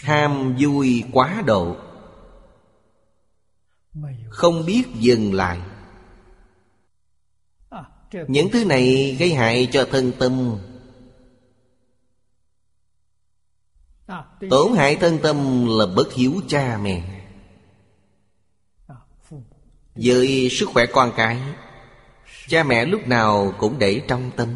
[0.03, 1.77] Ham vui quá độ.
[4.29, 5.61] Không biết dừng lại.
[8.29, 10.59] Những thứ này gây hại cho thân tâm.
[14.51, 17.22] Tổn hại thân tâm là bất hiếu cha mẹ
[19.95, 21.41] với sức khỏe con cái,
[22.49, 24.49] cha mẹ lúc nào cũng để trong tâm.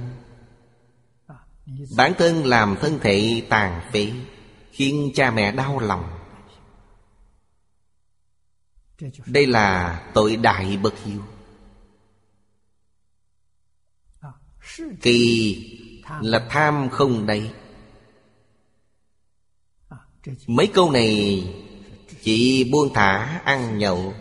[1.96, 4.12] Bản thân làm thân thể tàn phế,
[4.72, 6.18] khiến cha mẹ đau lòng.
[9.26, 11.22] Đây là tội đại bậc hiếu.
[15.02, 15.80] Kỳ
[16.20, 17.50] là tham không đây
[20.46, 21.44] mấy câu này
[22.22, 24.14] chỉ buông thả ăn nhậu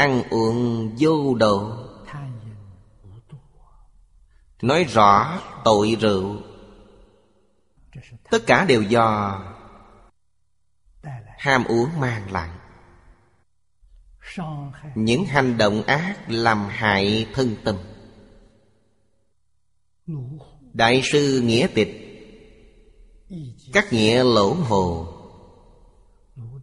[0.00, 1.86] ăn uống vô độ
[4.62, 6.36] nói rõ tội rượu.
[8.30, 9.40] Tất cả đều do
[11.38, 12.50] ham uống mang lại.
[14.94, 17.76] Những hành động ác làm hại thân tâm.
[20.72, 21.90] Đại sư nghĩa tịch,
[23.72, 25.06] các nghĩa lỗ hồ.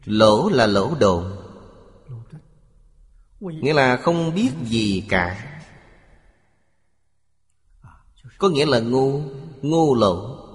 [0.06, 1.37] Lỗ là lỗ độn
[3.40, 5.54] nghĩa là không biết gì cả.
[8.38, 9.22] Có nghĩa là ngu
[9.62, 10.48] ngu lộn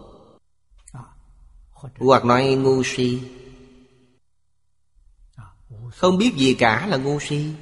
[1.99, 3.21] hoặc nói ngu si.
[5.97, 7.55] Không biết gì cả là ngu si.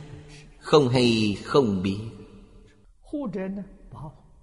[0.59, 2.01] Không hay không biết.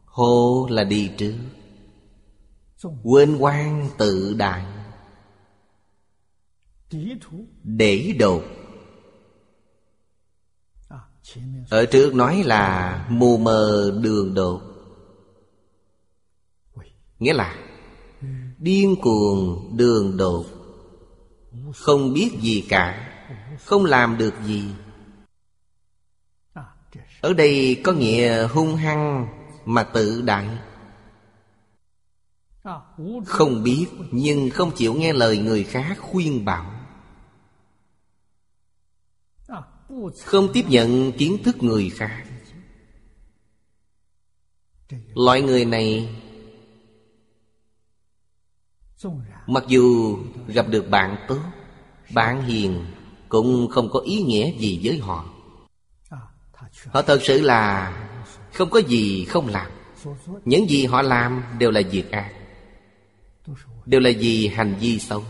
[0.05, 1.35] Hồ là đi trước.
[3.03, 4.65] Quên quan tự đại.
[7.63, 8.43] Để đột
[11.69, 14.61] ở trước nói là mù mờ đường đột.
[17.19, 17.55] Nghĩa là
[18.57, 20.45] Điên cuồng đường đột.
[21.75, 23.13] Không biết gì cả,
[23.65, 24.63] Không làm được gì.
[27.21, 29.27] Ở đây có nghĩa hung hăng
[29.65, 30.47] Mà tự đại.
[33.25, 36.76] Không biết Nhưng không chịu nghe lời người khác khuyên bảo.
[40.23, 42.23] không tiếp nhận kiến thức người khác.
[45.15, 46.15] Loại người này,
[49.47, 50.17] mặc dù
[50.47, 51.39] gặp được bạn tốt,
[52.13, 52.85] bạn hiền,
[53.29, 55.25] cũng không có ý nghĩa gì với họ.
[56.85, 57.93] Họ thật sự là
[58.53, 59.71] không có gì không làm.
[60.45, 62.33] Những gì họ làm đều là việc ác,
[63.85, 65.23] đều là vì hành vi xấu.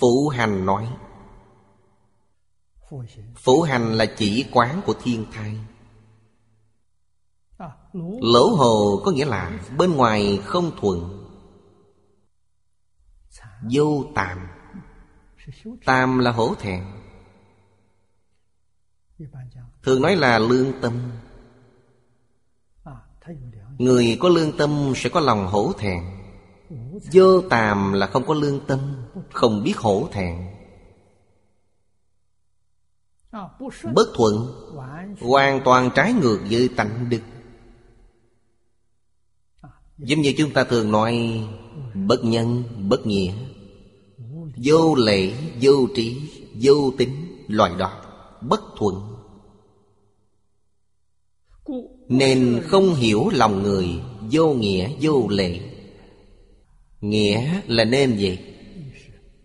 [0.00, 0.86] Phụ hành nói
[3.36, 5.58] Phổ hành là chỉ quán của thiên thai.
[8.22, 11.26] Lỗ hồ có nghĩa là bên ngoài không thuận.
[13.70, 14.48] Vô tạm
[15.86, 16.84] tạm là hổ thẹn.
[19.82, 20.92] Thường nói là lương tâm.
[23.78, 26.04] Người có lương tâm sẽ có lòng hổ thẹn.
[27.12, 30.59] Vô tàm là không có lương tâm, Không biết hổ thẹn
[33.94, 34.34] bất thuận.
[35.20, 35.90] Hoàn toàn.
[35.94, 37.20] Trái ngược với tánh đức.
[39.60, 39.68] À,
[39.98, 41.40] Giống như chúng ta thường nói
[41.94, 42.00] ừ.
[42.06, 43.32] bất nhân bất nghĩa.
[44.64, 46.20] Vô lễ vô trí
[46.62, 48.02] vô tính loại đó.
[48.40, 48.94] Bất thuận.
[52.08, 53.88] Nên không hiểu lòng người
[54.30, 55.60] vô nghĩa vô lệ
[57.00, 58.38] nghĩa là nên gì?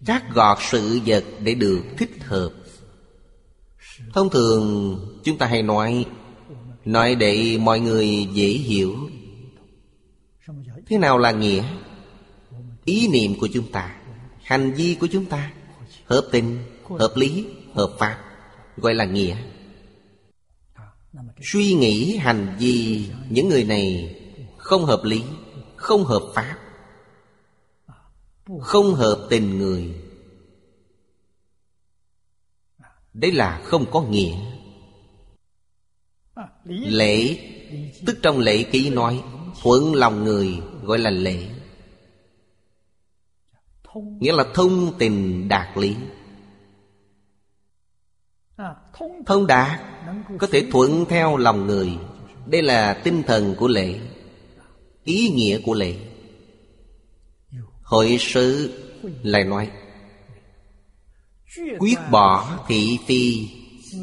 [0.05, 2.49] Trát gọt sự vật để được thích hợp.
[4.15, 6.05] Thông thường chúng ta hay nói
[6.85, 8.95] Nói để mọi người dễ hiểu.
[10.87, 11.63] Thế nào là nghĩa?
[12.85, 13.95] Ý niệm của chúng ta
[14.43, 15.51] Hành vi của chúng ta
[16.05, 16.57] Hợp tình,
[16.99, 18.17] hợp lý, hợp pháp
[18.77, 19.37] Gọi là nghĩa.
[21.41, 24.15] Suy nghĩ hành vi Những người này
[24.57, 25.23] Không hợp lý
[25.75, 26.57] Không hợp pháp
[28.61, 30.04] Không hợp tình người.
[33.15, 34.35] Đấy là không có nghĩa.
[36.65, 37.37] Lễ,
[38.05, 39.23] Tức trong lễ ký nói
[39.61, 41.47] Thuận lòng người, gọi là lễ.
[44.19, 45.95] Nghĩa là thông tình đạt lý.
[49.25, 49.79] Thông đạt,
[50.39, 51.97] Có thể thuận theo lòng người.
[52.45, 53.99] Đây là tinh thần của lễ,
[55.03, 55.95] Ý nghĩa của lễ.
[57.81, 58.73] Hội sự
[59.23, 59.71] lại nói
[61.79, 63.49] Quyết bỏ thị phi,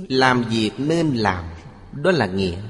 [0.09, 1.44] Làm việc nên làm,
[1.92, 2.62] Đó là nghĩa.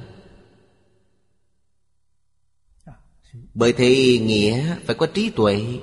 [3.54, 5.80] Bởi thế nghĩa phải có trí tuệ.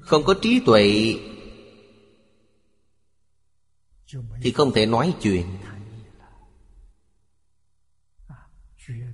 [0.00, 1.14] Không có trí tuệ
[4.42, 5.46] Thì không thể nói chuyện.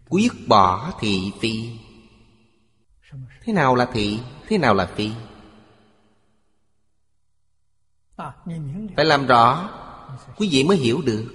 [0.08, 1.70] Quyết bỏ thị phi.
[3.42, 4.20] Thế nào là thị?
[4.48, 5.10] Thế nào là phi?
[8.96, 9.70] Phải làm rõ,
[10.36, 11.26] Quý vị mới hiểu được.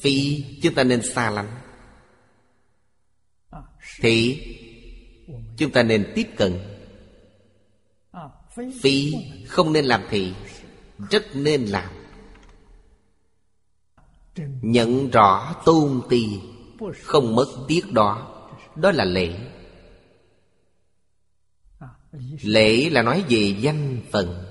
[0.00, 1.58] Phi chúng ta nên xa lánh.
[4.00, 4.42] Thị,
[5.56, 6.60] Chúng ta nên tiếp cận.
[8.80, 9.14] Phi
[9.46, 10.32] không nên làm thị,
[11.10, 11.92] Rất nên làm.
[14.62, 16.40] Nhận rõ tôn ti
[17.02, 18.32] Không mất tiếc đó.
[18.76, 19.38] Đó là lễ.
[22.42, 24.45] Lễ là nói về danh phận.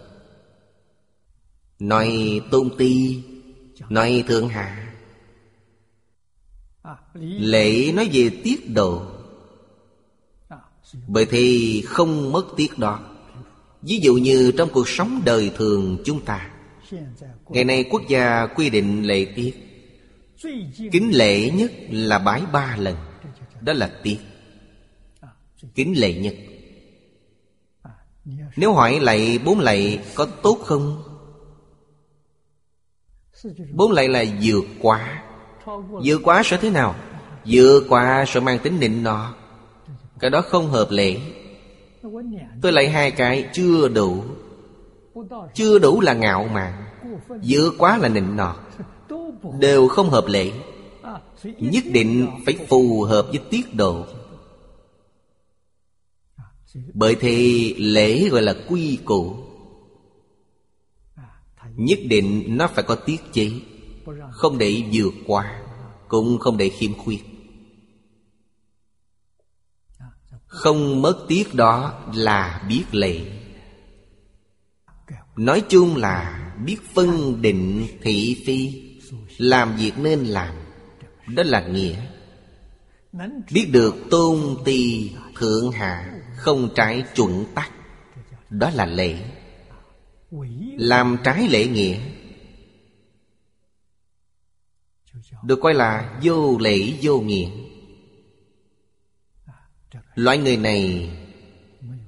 [1.80, 3.24] Nói tôn ti,
[3.90, 4.94] Nói thượng hạ.
[7.40, 9.06] Lễ nói về tiết độ.
[11.08, 13.00] Bởi thì không mất tiết đó.
[13.82, 16.52] Ví dụ như trong cuộc sống đời thường chúng ta,
[17.50, 19.54] Ngày nay quốc gia quy định lễ tiết.
[20.92, 22.96] Kính lễ nhất là bái ba lần,
[23.62, 24.18] Đó là tiết.
[25.76, 26.36] Kính lễ nhất.
[28.56, 31.04] Nếu hỏi lạy bốn lạy có tốt không?
[33.74, 35.24] Bốn lại là vượt quá
[36.04, 36.96] Vượt quá sẽ thế nào?
[37.46, 39.34] Vượt quá sẽ mang tính nịnh nọ
[40.20, 41.18] Cái đó không hợp lễ
[42.62, 44.24] Tôi lại hai cái chưa đủ.
[45.54, 46.74] Chưa đủ là ngạo mạn.
[47.44, 48.56] Vượt quá là nịnh nọ
[49.60, 50.52] Đều không hợp lễ
[51.44, 54.06] Nhất định phải phù hợp với tiết độ.
[56.94, 59.36] Bởi thì lễ gọi là quy củ.
[61.76, 63.52] Nhất định nó phải có tiết chế.
[64.32, 65.62] Không để vượt qua,
[66.08, 67.24] Cũng không để khiêm khuyết.
[70.46, 73.20] Không mất tiết đó là biết lệ.
[75.36, 78.82] Nói chung là biết phân định thị phi,
[79.38, 80.56] Làm việc nên làm,
[81.28, 81.96] Đó là nghĩa.
[83.52, 87.72] Biết được tôn ti thượng hạ, Không trái chuẩn tắc,
[88.50, 89.16] Đó là lễ
[90.78, 92.00] làm trái lễ nghĩa.
[95.44, 97.50] Được coi là vô lễ, vô nghĩa.
[100.16, 101.12] Loại người này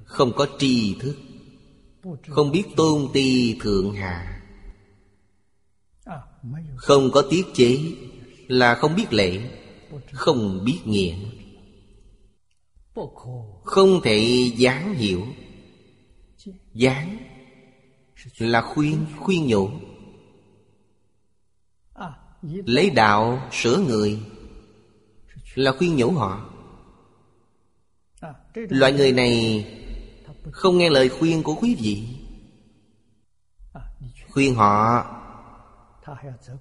[0.04, 1.16] Không có tri thức,
[2.28, 4.42] Không biết tôn ti thượng hạ,
[6.76, 7.78] Không có tiết chế
[8.48, 9.50] Là không biết lễ,
[10.12, 11.16] Không biết nghĩa.
[13.64, 15.26] Không thể dáng hiểu.
[16.74, 17.27] Dáng
[18.38, 19.70] là khuyên, khuyên nhủ.
[22.42, 24.18] Lấy đạo sửa người
[25.54, 26.50] Là khuyên nhủ họ.
[28.54, 29.64] Loại người này
[30.50, 32.08] Không nghe lời khuyên của quý vị.
[34.30, 35.04] Khuyên họ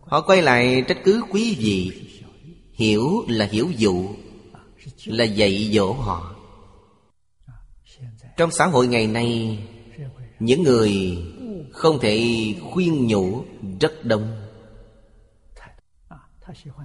[0.01, 2.09] Họ quay lại trách cứ quý vị.
[2.73, 4.09] Hiểu là hiểu dụ
[5.05, 6.35] Là dạy dỗ họ.
[8.37, 9.59] Trong xã hội ngày nay
[10.39, 11.17] Những người
[11.77, 12.19] không thể
[12.71, 13.43] khuyên nhủ
[13.81, 14.41] rất đông.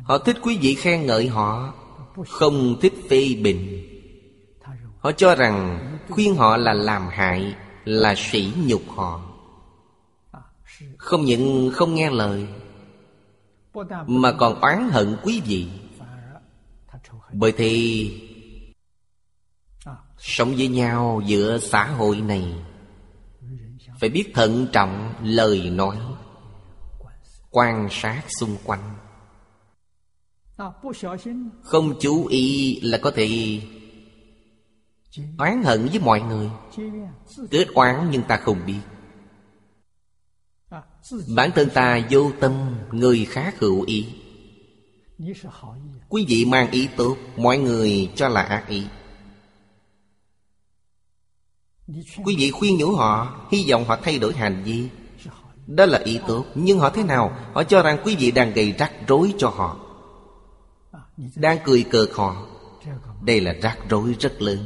[0.04, 1.74] Họ thích quý vị khen ngợi họ,
[2.28, 3.88] không thích phê bình.
[4.98, 7.54] Họ cho rằng khuyên họ là làm hại,
[7.84, 9.22] là sỉ nhục họ.
[10.98, 12.46] Không những không nghe lời,
[14.06, 15.68] mà còn oán hận quý vị.
[17.32, 18.10] Bởi thì
[20.18, 22.54] sống với nhau giữa xã hội này
[24.02, 25.96] phải biết thận trọng lời nói.
[27.50, 28.96] Quan sát xung quanh.
[31.62, 33.60] Không chú ý là có thể
[35.38, 36.50] oán hận với mọi người.
[37.50, 38.80] Kết oán nhưng ta không biết.
[41.36, 42.52] Bản thân ta vô tâm,
[42.92, 44.06] người khác hữu ý.
[46.08, 48.86] Quý vị mang ý tốt, mọi người cho là ác ý.
[52.24, 54.88] Quý vị khuyên nhủ họ Hy vọng họ thay đổi hành vi.
[55.66, 57.38] Đó là ý tốt Nhưng họ thế nào?
[57.52, 59.80] Họ cho rằng quý vị đang gây rắc rối cho họ.
[61.36, 62.46] Đang cười cợt họ.
[63.22, 64.64] Đây là rắc rối rất lớn.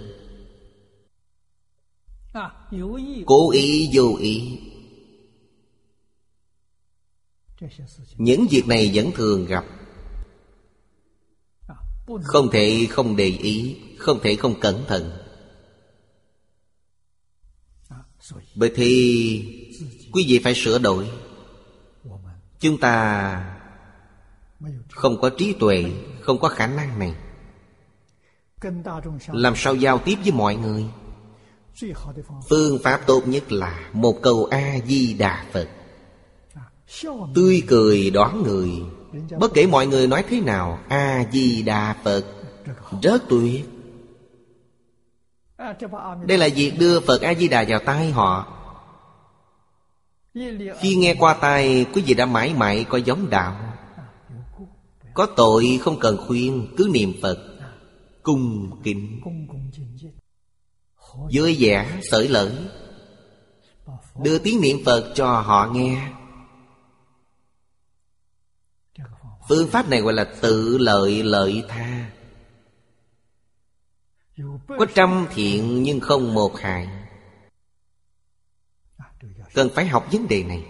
[3.27, 4.59] Cố ý vô ý.
[8.17, 9.65] Những việc này vẫn thường gặp.
[12.23, 15.26] Không thể không để ý Không thể không cẩn thận
[18.55, 18.89] vậy thì
[20.13, 21.09] quý vị phải sửa đổi.
[22.61, 23.57] Chúng ta
[24.91, 25.85] không có trí tuệ,
[26.21, 27.15] Không có khả năng này.
[29.33, 30.85] Làm sao giao tiếp với mọi người?
[32.49, 35.69] Phương pháp tốt nhất là Một câu A-di-đà Phật.
[37.35, 38.71] Tươi cười đoán người.
[39.39, 42.25] Bất kể mọi người nói thế nào A-di-đà Phật
[43.03, 43.76] Rất tuyệt.
[46.27, 48.53] Đây là việc đưa Phật A-di-đà vào tai họ.
[50.81, 53.73] Khi nghe qua tai Quý vị đã mãi mãi có giống đạo.
[55.15, 57.39] Có tội không cần khuyên Cứ niệm Phật
[58.23, 59.21] Cung kính.
[61.31, 62.53] Dưới vẻ sởi lợi
[64.23, 66.13] Đưa tiếng niệm Phật cho họ nghe.
[69.49, 72.11] Phương pháp này gọi là tự lợi lợi tha.
[74.69, 76.89] Có trăm thiện nhưng không một hại.
[79.55, 80.65] Cần phải học vấn đề này.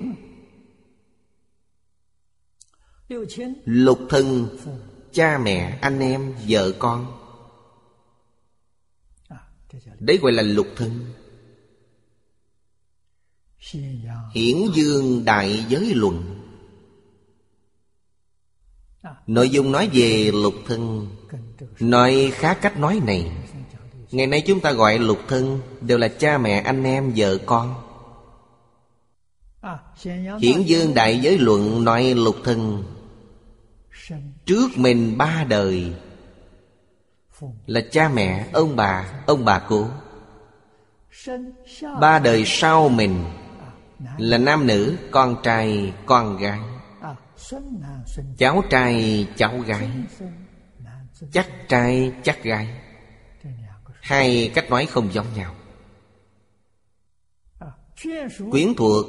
[3.65, 4.49] Lục thân
[5.17, 7.19] Cha mẹ, anh em, vợ con.
[9.99, 11.13] Đấy gọi là lục thân.
[14.35, 16.43] Hiển dương đại giới luận.
[19.27, 21.09] Nội dung nói về lục thân.
[21.81, 23.33] Nói khá cách nói này.
[24.11, 27.75] Ngày nay chúng ta gọi lục thân Đều là cha mẹ anh em vợ con.
[30.41, 32.85] Hiển dương đại giới luận nói lục thân.
[34.47, 35.93] Trước mình ba đời
[37.67, 39.89] Là cha mẹ, ông bà, ông bà cô.
[42.01, 43.25] Ba đời sau mình
[44.19, 46.61] Là nam nữ, con trai, con gái.
[48.39, 49.91] Cháu trai, cháu gái.
[51.33, 52.86] Chắc trai, chắc gái
[54.07, 55.55] hai cách nói không giống nhau.
[58.51, 59.07] Quyến thuộc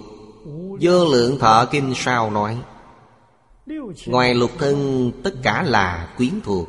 [0.82, 2.61] vô lượng thọ kinh sao nói.
[4.06, 6.68] Ngoài lục thân, tất cả là quyến thuộc.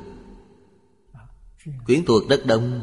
[1.87, 2.83] Quyến thuộc đất đông.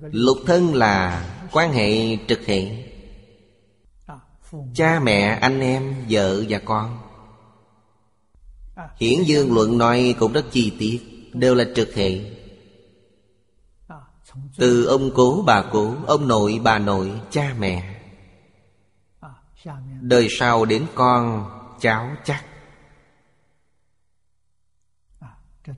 [0.00, 2.88] Lục thân là quan hệ trực hệ.
[4.74, 6.98] Cha mẹ, anh em, vợ và con.
[8.96, 12.20] Hiển dương luận nói cũng rất chi tiết đều là trực hệ.
[14.56, 18.00] Từ ông cố bà cố, ông nội bà nội, cha mẹ.
[20.00, 21.50] Đời sau đến con,
[21.80, 22.44] cháu chắc.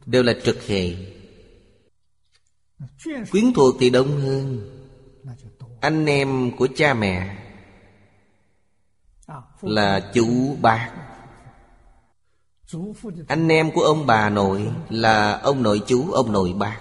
[0.06, 0.94] Đều là trực hệ.
[3.30, 4.70] Quyến thuộc thì đông hơn.
[5.80, 7.36] Anh em của cha mẹ
[9.62, 11.03] là chú bác.
[13.28, 16.80] Anh em của ông bà nội là ông nội chú, ông nội ba.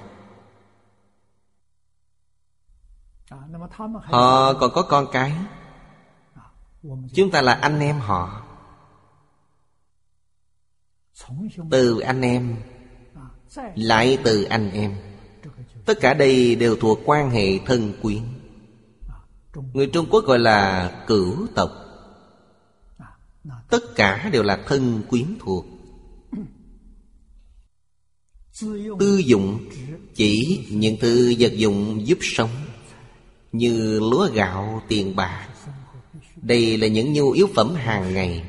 [4.03, 5.33] Họ còn có con cái.
[7.13, 8.43] Chúng ta là anh em họ.
[11.71, 12.57] Từ anh em
[13.75, 14.95] Lại từ anh em.
[15.85, 18.23] Tất cả đây đều thuộc quan hệ thân quyến.
[19.73, 21.71] Người Trung Quốc gọi là cửu tộc.
[23.69, 25.65] Tất cả đều là thân quyến thuộc.
[28.99, 29.59] Tư dụng
[30.15, 32.49] chỉ những thứ vật dụng giúp sống
[33.51, 35.47] Như lúa gạo, tiền bạc.
[36.41, 38.43] Đây là những nhu yếu phẩm hàng ngày.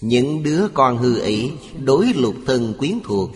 [0.00, 1.52] Những đứa con hư ấy
[1.84, 3.30] đối lục thân quyến thuộc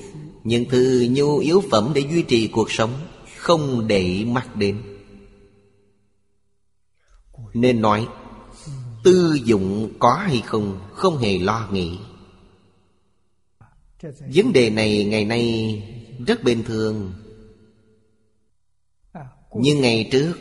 [0.45, 2.93] Những thứ nhu yếu phẩm để duy trì cuộc sống
[3.37, 4.83] Không để mắt đến.
[7.55, 8.07] Nên nói
[9.05, 11.99] Tư dụng có hay không Không hề lo nghĩ.
[14.35, 15.83] Vấn đề này ngày nay
[16.27, 17.13] rất bình thường.
[19.55, 20.35] Nhưng ngày trước,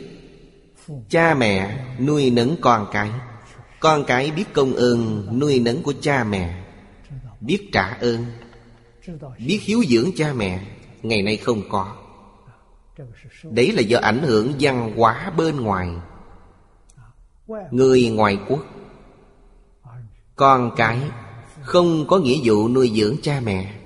[1.08, 3.10] cha mẹ nuôi nấng con cái.
[3.80, 6.64] Con cái biết công ơn nuôi nấng của cha mẹ,
[7.40, 8.24] biết trả ơn,
[9.38, 10.66] biết hiếu dưỡng cha mẹ,
[11.02, 11.96] ngày nay không có.
[13.42, 15.88] Đấy là do ảnh hưởng văn hóa bên ngoài.
[17.70, 18.64] Người ngoài quốc,
[20.36, 21.00] con cái
[21.60, 23.77] không có nghĩa vụ nuôi dưỡng cha mẹ.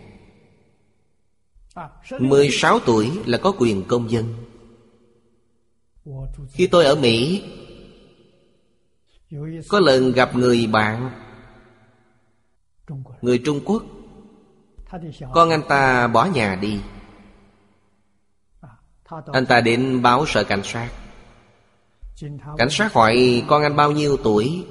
[2.18, 4.34] 16 tuổi là có quyền công dân.
[6.52, 7.42] Khi tôi ở Mỹ,
[9.68, 11.10] Có lần gặp người bạn,
[13.22, 13.82] Người Trung Quốc.
[15.32, 16.80] Con anh ta bỏ nhà đi.
[19.32, 20.90] Anh ta đến báo sở cảnh sát.
[22.58, 24.66] Cảnh sát hỏi, con anh bao nhiêu tuổi?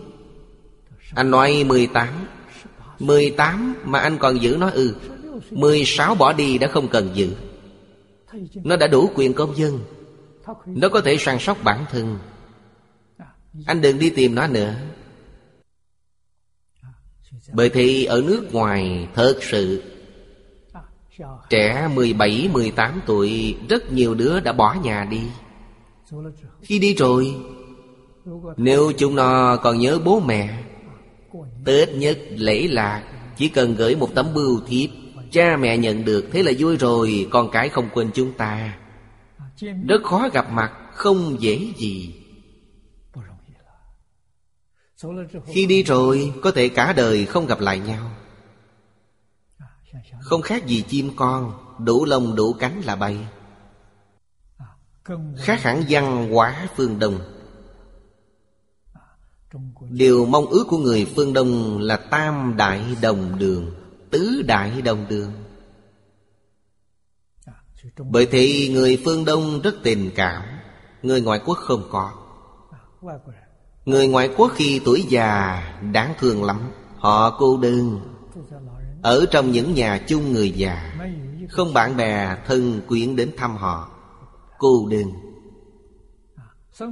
[1.15, 2.27] Anh nói 18
[2.99, 4.95] 18 mà anh còn giữ nó ừ
[5.51, 7.33] mười sáu bỏ đi đã không cần giữ.
[8.63, 9.79] Nó đã đủ quyền công dân.
[10.65, 12.17] Nó có thể săn sóc bản thân.
[13.65, 14.75] Anh đừng đi tìm nó nữa.
[17.53, 19.83] Bởi thì ở nước ngoài thật sự
[21.49, 25.21] Trẻ 17, 18 tuổi Rất nhiều đứa đã bỏ nhà đi.
[26.61, 27.35] Khi đi rồi
[28.57, 30.63] Nếu chúng nó còn nhớ bố mẹ
[31.65, 33.03] Tết nhất lễ lạc
[33.37, 34.89] Chỉ cần gửi một tấm bưu thiếp
[35.31, 38.77] Cha mẹ nhận được thế là vui rồi, Con cái không quên chúng ta.
[39.87, 42.15] Rất khó gặp mặt, Không dễ gì.
[45.45, 48.11] Khi đi rồi, Có thể cả đời không gặp lại nhau.
[50.19, 51.53] Không khác gì chim con,
[51.85, 53.17] Đủ lông đủ cánh là bay.
[55.37, 57.19] Khác hẳn văn hóa phương Đông.
[59.89, 63.80] Điều mong ước của người phương Đông là tam đại đồng đường
[64.11, 65.31] tứ đại đồng đường.
[67.97, 70.43] Bởi thì người phương Đông rất tình cảm
[71.01, 72.11] Người ngoại quốc không có.
[73.85, 77.99] Người ngoại quốc khi tuổi già đáng thương lắm Họ cô đơn.
[79.03, 80.93] Ở trong những nhà chung người già
[81.49, 83.91] Không bạn bè thân quyến đến thăm họ
[84.59, 85.11] Cô đơn.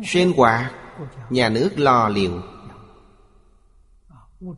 [0.06, 0.72] Xuyên quả
[1.30, 2.41] Nhà nước lo liệu.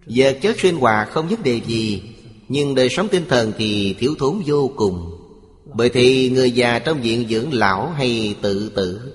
[0.07, 2.15] Giờ chất xuyên hòa không vấn đề gì
[2.51, 5.17] nhưng đời sống tinh thần thì thiếu thốn vô cùng.
[5.73, 9.13] Bởi thì người già trong viện dưỡng lão hay tự tử.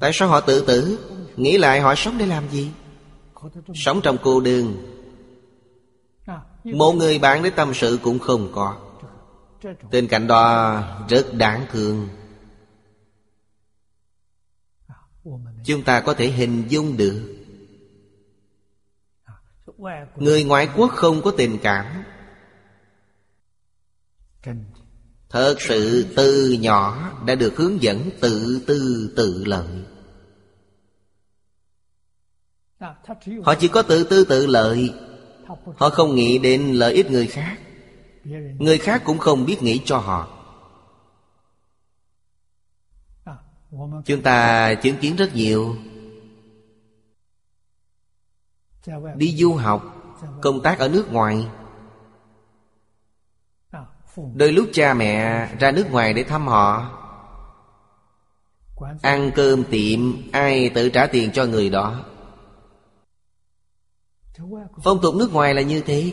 [0.00, 0.98] Tại sao họ tự tử?
[1.36, 2.70] Nghĩ lại họ sống để làm gì?
[3.74, 4.76] Sống trong cô đơn.
[6.64, 8.76] Một người bạn để tâm sự cũng không có.
[9.90, 10.74] Tình cảnh đó
[11.08, 12.08] rất đáng thương.
[15.64, 17.41] Chúng ta có thể hình dung được.
[20.16, 22.04] Người ngoại quốc không có tình cảm.
[25.28, 29.84] Thật sự từ nhỏ đã được hướng dẫn tự tư tự lợi.
[33.42, 34.94] Họ chỉ có tự tư tự lợi.
[35.76, 37.58] Họ không nghĩ đến lợi ích người khác.
[38.58, 40.38] Người khác cũng không biết nghĩ cho họ.
[44.04, 45.76] Chúng ta chứng kiến rất nhiều
[49.16, 49.82] đi du học
[50.42, 51.46] công tác ở nước ngoài.
[54.34, 56.98] Đôi lúc cha mẹ ra nước ngoài để thăm họ.
[59.02, 60.00] Ăn cơm tiệm
[60.32, 62.04] ai tự trả tiền cho người đó.
[64.84, 66.12] Phong tục nước ngoài là như thế.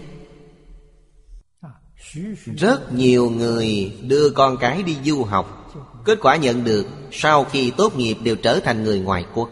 [2.57, 5.71] Rất nhiều người đưa con cái đi du học.
[6.05, 9.49] Kết quả nhận được sau khi tốt nghiệp đều trở thành người ngoại quốc.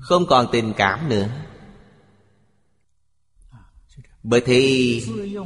[0.00, 1.28] Không còn tình cảm nữa.
[4.22, 5.00] Bởi thế,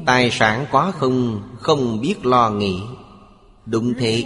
[0.07, 2.81] tài sản quá không Không biết lo nghĩ.
[3.67, 4.25] Đúng thế,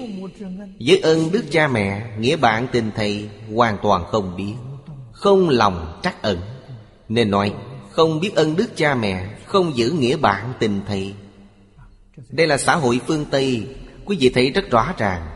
[0.87, 4.55] Với ơn đức cha mẹ, Nghĩa bạn tình thầy Hoàn toàn không biết,
[5.13, 6.39] Không lòng trắc ẩn.
[7.09, 7.55] Nên nói,
[7.91, 11.15] Không biết ơn đức cha mẹ, Không giữ nghĩa bạn tình thầy.
[12.31, 13.67] Đây là xã hội phương Tây,
[14.05, 15.27] Quý vị thấy rất rõ ràng.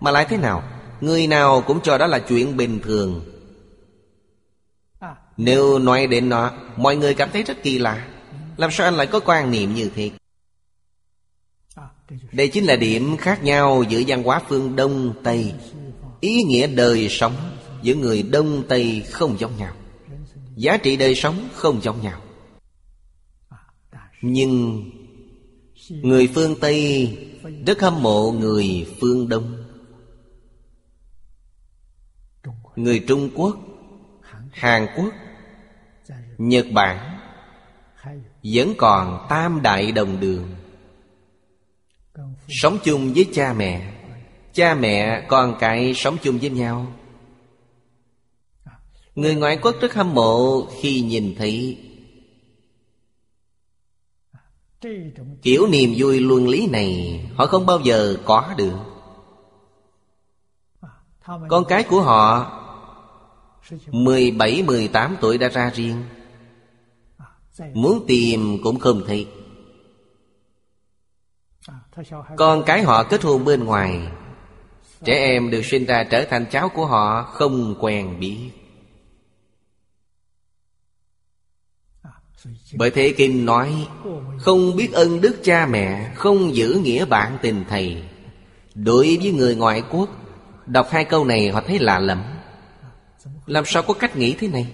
[0.00, 0.62] Mà lại thế nào?
[1.00, 3.33] Người nào cũng cho đó là chuyện bình thường.
[5.36, 8.08] Nếu nói đến nó Mọi người cảm thấy rất kỳ lạ.
[8.56, 10.10] Làm sao anh lại có quan niệm như thế?
[12.32, 15.54] Đây chính là điểm khác nhau giữa văn hóa phương Đông Tây.
[16.20, 17.32] Ý nghĩa đời sống
[17.82, 19.74] giữa người Đông Tây không giống nhau.
[20.56, 22.20] Giá trị đời sống không giống nhau.
[24.22, 24.82] Nhưng
[25.90, 27.10] Người phương Tây
[27.66, 29.64] rất hâm mộ người phương Đông.
[32.76, 33.56] Người Trung Quốc.
[34.50, 35.12] Hàn Quốc
[36.38, 37.18] nhật bản
[38.54, 40.48] vẫn còn tam đại đồng đường.
[42.48, 43.94] Sống chung với cha mẹ
[44.54, 46.86] cha mẹ con cái sống chung với nhau.
[49.14, 51.78] Người ngoại quốc rất hâm mộ khi nhìn thấy
[55.42, 58.76] kiểu niềm vui luân lý này họ không bao giờ có được.
[61.48, 62.50] Con cái của họ
[63.90, 66.02] 17, 18 tuổi đã ra riêng
[67.74, 69.26] Muốn tìm cũng không thấy.
[72.36, 74.08] Con cái họ kết hôn bên ngoài,
[75.04, 78.50] Trẻ em được sinh ra trở thành cháu của họ, Không quen biết.
[82.74, 83.88] Bởi thế Kinh nói,
[84.38, 88.02] Không biết ân đức cha mẹ, Không giữ nghĩa bạn tình thầy.
[88.74, 90.08] Đối với người ngoại quốc,
[90.66, 92.22] Đọc hai câu này họ thấy lạ lẫm.
[93.46, 94.72] Làm sao có cách nghĩ thế này?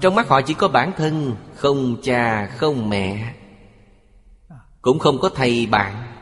[0.00, 3.34] Trong mắt họ chỉ có bản thân, Không cha, không mẹ.
[4.82, 6.14] Cũng không có thầy bạn.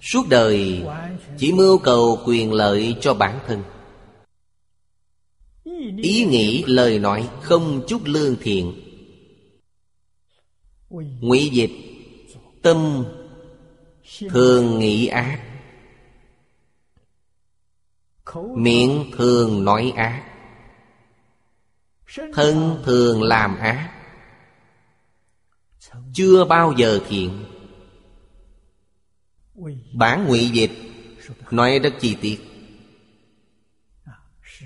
[0.00, 0.86] Suốt đời,
[1.38, 3.62] Chỉ mưu cầu quyền lợi cho bản thân.
[6.02, 8.80] Ý nghĩ, lời nói không chút lương thiện.
[11.20, 11.72] Ngụy dịch
[12.62, 13.04] Tâm
[14.30, 15.53] thường nghĩ ác.
[18.56, 20.24] Miệng thường nói ác,
[22.34, 23.90] Thân thường làm ác.
[26.14, 27.44] Chưa bao giờ thiện.
[29.94, 30.70] Bản ngụy dịch
[31.50, 32.38] Nói rất chi tiết.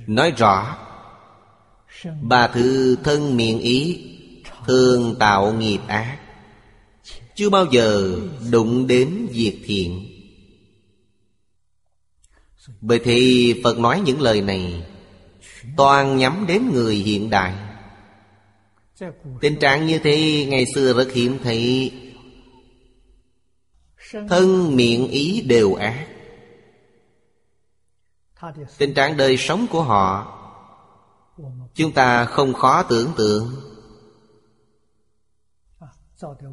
[0.06, 0.76] Nói rõ
[2.22, 4.04] Ba thứ thân miệng ý,
[4.66, 6.18] Thường tạo nghiệp ác.
[7.34, 8.16] Chưa bao giờ
[8.50, 10.07] đụng đến việc thiện.
[12.80, 14.86] Bởi thì Phật nói những lời này
[15.76, 17.54] Toàn nhắm đến người hiện đại.
[19.40, 21.92] Tình trạng như thế ngày xưa rất hiếm thấy.
[24.28, 26.06] Thân, miệng, ý đều ác.
[28.78, 30.34] Tình trạng đời sống của họ,
[31.74, 33.54] Chúng ta không khó tưởng tượng.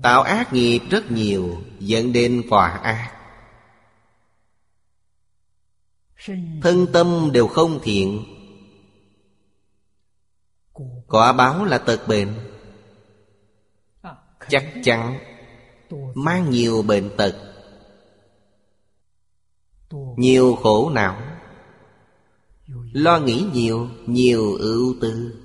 [0.03, 3.14] Tạo ác nghiệp rất nhiều, Dẫn đến quả ác.
[6.61, 8.23] Thân tâm đều không thiện.
[11.07, 12.29] Quả báo là tật bệnh.
[14.49, 15.19] Chắc chắn
[16.15, 17.35] Mang nhiều bệnh tật.
[20.17, 21.21] Nhiều khổ não.
[22.93, 25.41] Lo nghĩ nhiều Nhiều ưu tư.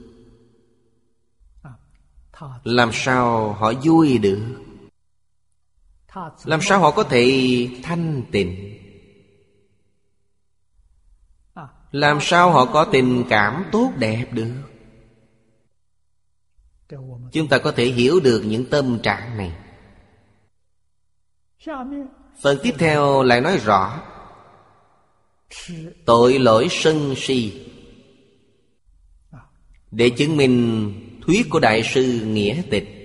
[2.64, 4.40] Làm sao họ vui được?
[6.44, 8.79] Làm sao họ có thể thanh tịnh?
[11.92, 14.52] Làm sao họ có tình cảm tốt đẹp được?
[17.32, 19.52] Chúng ta có thể hiểu được những tâm trạng này.
[22.42, 24.02] Phần tiếp theo lại nói rõ.
[26.04, 27.66] Tội lỗi sân si.
[29.90, 30.92] Để chứng minh
[31.26, 33.00] thuyết của Đại sư Nghĩa Tịch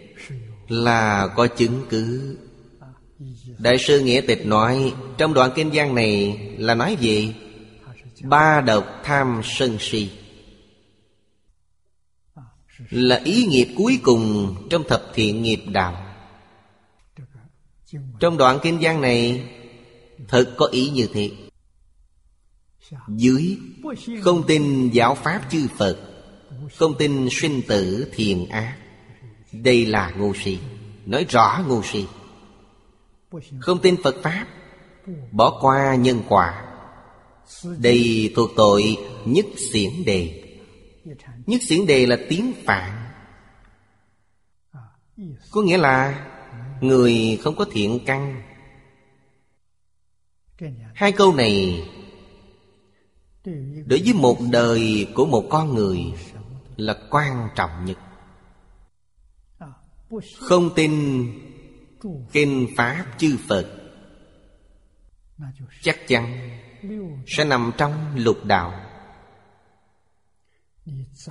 [0.67, 2.37] Là có chứng cứ.
[3.57, 7.35] Đại sư Nghĩa Tịch nói, Trong đoạn kinh văn này là nói gì?
[8.21, 10.11] Ba độc tham sân si.
[12.89, 16.05] Là ý nghiệp cuối cùng trong thập thiện nghiệp đạo.
[18.19, 19.49] Trong đoạn kinh văn này,
[20.27, 21.31] Thật có ý như thế.
[23.07, 23.57] Dưới,
[24.21, 25.97] Không tin giáo pháp chư Phật,
[26.75, 28.77] Không tin sinh tử thiền ác.
[29.51, 30.59] Đây là ngu si.
[31.05, 32.05] Nói rõ ngu si.
[33.59, 34.47] Không tin Phật Pháp,
[35.31, 36.74] Bỏ qua nhân quả.
[37.77, 40.41] Đây thuộc tội nhất xiển đề.
[41.45, 42.91] Nhất xiển đề là tiếng Phạn.
[45.51, 46.25] Có nghĩa là
[46.81, 48.41] Người không có thiện căn.
[50.95, 51.83] Hai câu này
[53.85, 55.99] đối với một đời của một con người
[56.77, 57.97] là quan trọng nhất.
[60.39, 61.25] Không tin
[62.31, 63.67] kinh pháp chư phật,
[65.81, 66.54] chắc chắn
[67.27, 68.73] sẽ nằm trong lục đạo.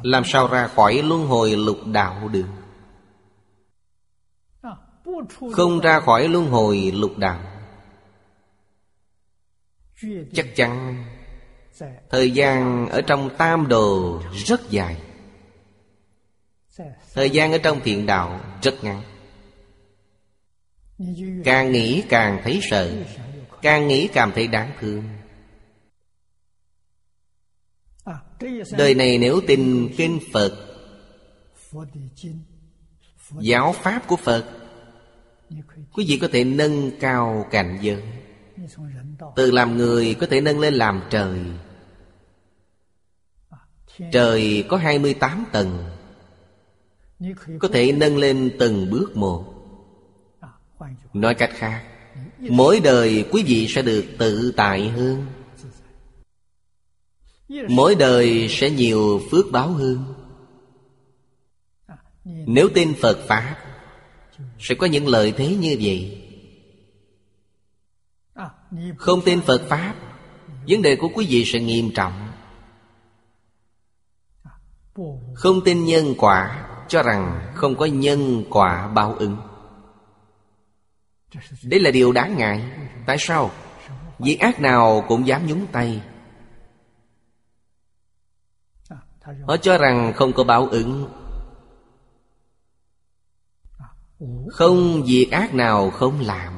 [0.02, 2.46] Làm sao ra khỏi luân hồi lục đạo được?
[5.52, 7.40] Không ra khỏi luân hồi lục đạo.
[10.32, 11.04] Chắc chắn
[12.10, 14.96] Thời gian ở trong tam đồ rất dài.
[17.14, 19.02] Thời gian ở trong thiện đạo rất ngắn.
[21.44, 23.04] Càng nghĩ càng thấy sợ,
[23.62, 25.04] Càng nghĩ cảm thấy đáng thương.
[28.78, 30.52] đời này nếu tin kinh phật,
[33.40, 34.44] giáo pháp của phật,
[35.92, 38.02] quý vị có thể nâng cao cảnh giới.
[39.36, 41.40] Từ làm người có thể nâng lên làm trời.
[44.12, 45.84] Trời có 28 tầng,
[47.58, 49.44] Có thể nâng lên từng bước một.
[51.12, 51.82] Nói cách khác,
[52.38, 55.26] Mỗi đời quý vị sẽ được tự tại hơn
[57.68, 60.14] mỗi đời sẽ nhiều phước báo hơn.
[62.24, 63.56] Nếu tin phật pháp
[64.58, 66.20] sẽ có những lợi thế như vậy.
[68.96, 69.94] Không tin phật pháp
[70.68, 72.28] vấn đề của quý vị sẽ nghiêm trọng.
[75.34, 79.36] Không tin nhân quả cho rằng không có nhân quả báo ứng.
[81.62, 82.70] Đây là điều đáng ngại.
[83.06, 83.50] Tại sao?
[84.18, 86.02] Việc ác nào cũng dám nhúng tay.
[89.24, 91.08] Họ cho rằng không có báo ứng.
[94.48, 96.52] Không việc ác nào không làm.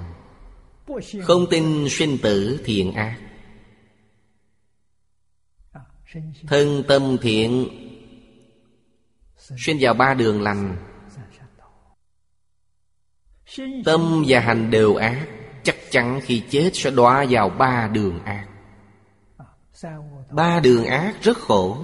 [1.23, 3.19] Không tin sinh tử thiện ác.
[6.47, 7.69] Thân tâm thiện
[9.37, 10.77] Xuyên vào ba đường lành.
[13.85, 15.29] Tâm và hành đều ác,
[15.67, 18.47] Chắc chắn khi chết sẽ đọa vào ba đường ác.
[20.31, 21.79] Ba đường ác rất khổ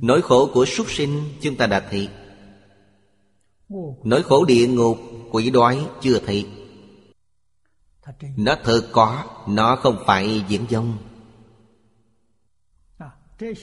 [0.00, 2.08] nỗi khổ của súc sinh chúng ta đã thị,
[4.04, 4.98] nỗi khổ địa ngục
[5.30, 6.46] quỷ đói chưa thị,
[8.36, 10.96] nó thật có nó không phải diễn dông.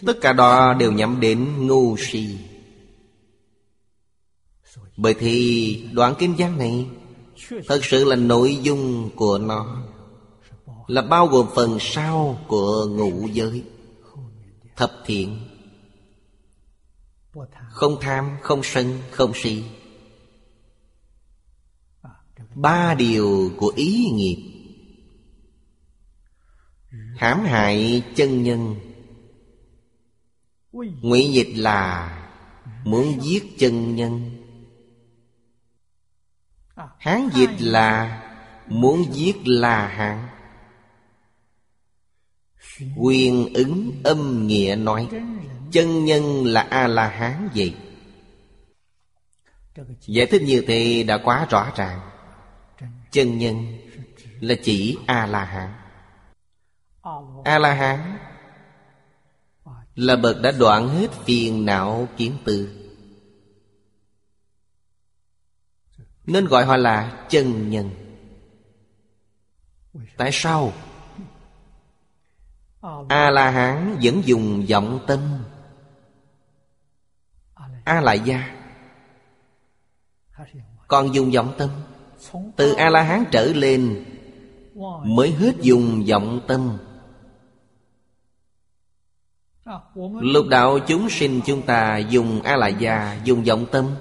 [0.05, 2.37] Tất cả đó đều nhắm đến ngu si.
[4.97, 6.87] Bởi thì đoạn kinh văn này
[7.67, 9.83] thật sự là nội dung của nó
[10.87, 13.63] là bao gồm phần sau của ngũ giới
[14.75, 15.48] thập thiện.
[17.69, 19.63] Không tham, không sân, không si.
[22.55, 24.59] Ba điều của ý nghiệp.
[27.17, 28.75] Hãm hại chân nhân.
[30.71, 32.15] Ngụy dịch là
[32.83, 34.35] Muốn giết chân nhân.
[36.97, 38.23] Hán dịch là
[38.67, 40.27] Muốn giết là hạng.
[42.97, 45.09] Quyền ứng âm nghĩa nói
[45.71, 47.75] chân nhân là a la hán gì?
[50.01, 51.99] Giải thích như thế đã quá rõ ràng.
[53.11, 53.77] Chân nhân
[54.39, 55.73] là chỉ a la hán
[57.43, 58.17] a la hán
[59.95, 62.75] là bậc đã đoạn hết phiền não kiến tư.
[66.25, 67.89] Nên gọi họ là chân nhân.
[70.17, 70.73] Tại sao?
[73.09, 75.43] A la hán vẫn dùng vọng tâm
[77.89, 78.55] a la gia
[80.87, 81.69] còn dùng vọng tâm.
[82.55, 84.05] Từ a la hán trở lên,
[85.03, 86.77] mới hết dùng vọng tâm.
[90.21, 93.95] Lục đạo chúng sinh chúng ta dùng a la gia dùng vọng tâm.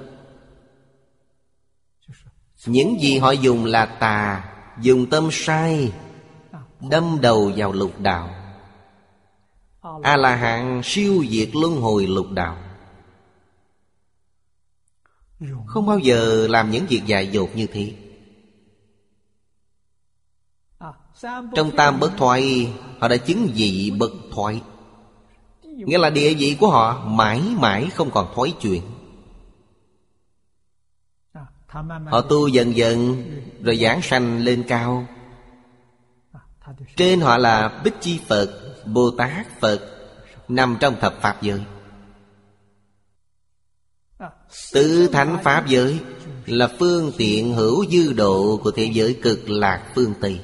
[2.67, 5.93] Những gì họ dùng là tà, dùng tâm sai,
[6.91, 8.31] đâm đầu vào lục đạo.
[10.03, 12.68] A la hán siêu diệt luân hồi lục đạo.
[15.67, 17.95] Không bao giờ làm những việc dại dột như thế.
[21.55, 24.63] Trong tam bất thoại Họ đã chứng vị bậc thoại
[25.63, 28.83] Nghĩa là địa vị của họ Mãi mãi không còn thoái chuyện
[32.07, 33.25] Họ tu dần dần,
[33.63, 35.07] Rồi giảng sanh lên cao.
[36.97, 38.51] Trên họ là Bích Chi Phật,
[38.87, 39.81] Bồ Tát Phật,
[40.49, 41.65] Nằm trong thập Pháp giới.
[44.73, 46.01] Tứ thánh pháp giới
[46.47, 50.41] Là phương tiện hữu dư độ Của thế giới cực lạc phương Tây.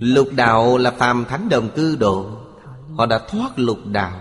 [0.00, 2.26] Lục đạo là phàm thánh đồng cư độ.
[2.96, 4.20] Họ đã thoát lục đạo.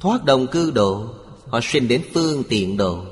[0.00, 1.06] Thoát đồng cư độ,
[1.46, 3.04] Họ sinh đến phương tiện độ.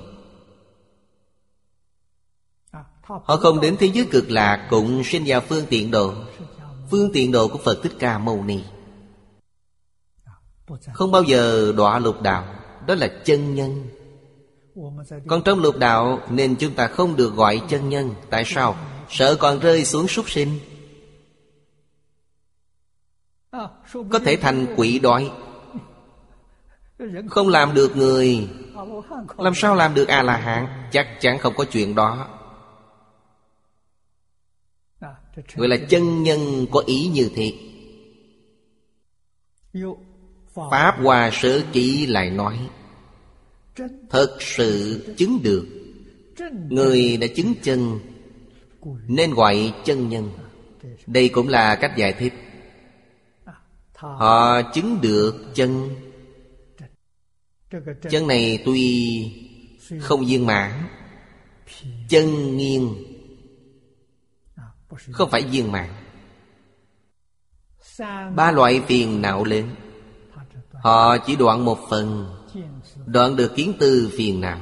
[3.03, 6.15] Họ không đến thế giới cực lạc, Cũng sinh vào phương tiện độ.
[6.91, 8.61] Phương tiện độ của Phật Thích Ca Mâu Ni.
[10.93, 13.87] Không bao giờ đọa lục đạo đó là chân nhân.
[15.27, 18.15] Còn trong lục đạo nên chúng ta không được gọi chân nhân.
[18.31, 18.77] Tại sao?
[19.09, 20.59] Sợ còn rơi xuống súc sinh.
[23.93, 25.31] Có thể thành quỷ đói.
[27.31, 28.49] Không làm được người.
[29.39, 32.29] Làm sao làm được a la hạn chắc chắn không có chuyện đó.
[35.55, 37.55] Gọi là chân nhân có ý như thiệt
[40.55, 42.69] Pháp Hòa Sở Chỉ lại nói,
[44.11, 45.67] Thật sự chứng được.
[46.69, 48.01] Người đã chứng chân,
[49.09, 50.31] Nên gọi chân nhân.
[51.07, 52.33] Đây cũng là cách giải thích.
[53.95, 55.89] Họ chứng được chân.
[58.11, 59.23] Chân này tuy
[60.01, 60.73] không viên mãn,
[62.09, 62.95] Chân nghiêng,
[65.13, 65.91] Không phải viên mãn.
[68.37, 69.75] Ba loại phiền não lớn.
[70.83, 72.37] Họ chỉ đoạn một phần,
[73.07, 74.59] Đoạn được kiến tư phiền não.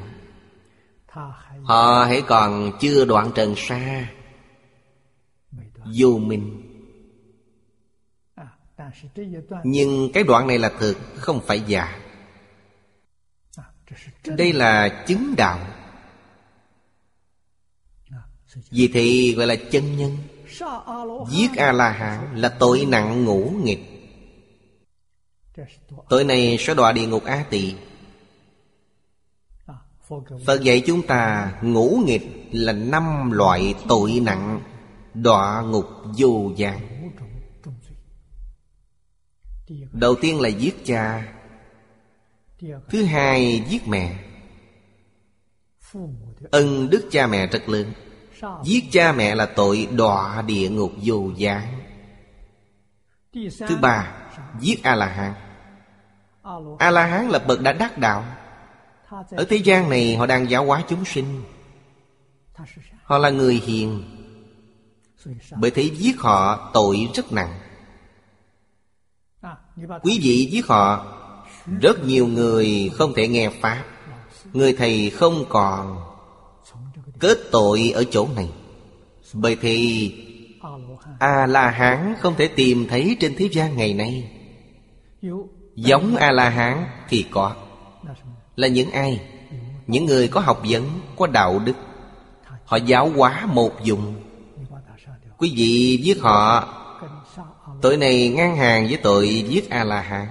[1.65, 4.11] Họ hãy còn chưa đoạn trần xa
[5.99, 6.63] Vô minh.
[9.65, 12.01] Nhưng cái đoạn này là thực, Không phải giả.
[14.25, 15.59] Đây là chứng đạo.
[18.71, 20.17] Vì thì gọi là chân nhân.
[21.31, 23.98] Giết A-la-hán là tội nặng ngũ nghịch.
[26.09, 27.75] Tội này sẽ đọa địa ngục A tỳ.
[30.47, 34.61] Phật dạy chúng ta ngũ nghịch là năm loại tội nặng,
[35.15, 35.87] Đọa ngục
[36.17, 37.11] vô gian.
[39.93, 41.33] Đầu tiên là giết cha,
[42.89, 44.19] Thứ hai giết mẹ.
[46.51, 47.93] Ân đức cha mẹ rất lớn.
[48.65, 51.81] Giết cha mẹ là tội đọa địa ngục vô gián
[53.69, 54.29] Thứ ba,
[54.61, 55.48] Giết A-la-hán.
[56.79, 58.25] A-la-hán lập bậc đã đắc đạo.
[59.31, 61.43] Ở thế gian này, họ đang giáo hóa chúng sinh.
[63.03, 64.05] Họ là người hiền.
[65.61, 67.59] Bởi thế giết họ tội rất nặng.
[70.03, 71.15] Quý vị giết họ,
[71.81, 73.85] Rất nhiều người không thể nghe Pháp.
[74.53, 76.05] Người thầy không còn
[77.19, 78.49] Kết tội ở chỗ này.
[79.33, 80.13] Bởi thì
[81.19, 84.31] A-la-hán không thể tìm thấy trên thế gian ngày nay.
[85.79, 87.53] Giống A-la-hán thì có.
[88.57, 89.21] Là những ai?
[89.87, 91.73] Những người có học vấn, có đạo đức.
[92.65, 94.15] Họ giáo hóa một dùng.
[95.39, 96.69] Quý vị giết họ.
[97.83, 100.27] Tội này ngang hàng với tội giết A-la-hán.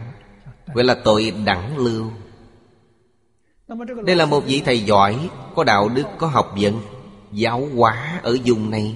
[0.74, 2.12] Gọi là tội đẳng lưu.
[4.06, 6.82] Đây là một vị thầy giỏi Có đạo đức, có học vấn
[7.32, 8.96] Giáo hóa ở vùng này.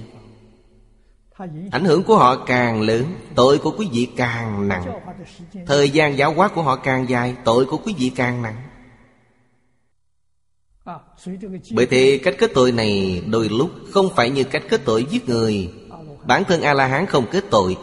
[1.70, 3.04] Ảnh hưởng của họ càng lớn
[3.34, 5.00] Tội của quý vị càng nặng.
[5.66, 8.62] Thời gian giáo hóa của họ càng dài Tội của quý vị càng nặng.
[11.74, 15.28] Bởi thế cách kết tội này Đôi lúc không phải như cách kết tội giết
[15.28, 15.72] người.
[16.26, 17.76] Bản thân A-la-hán không kết tội.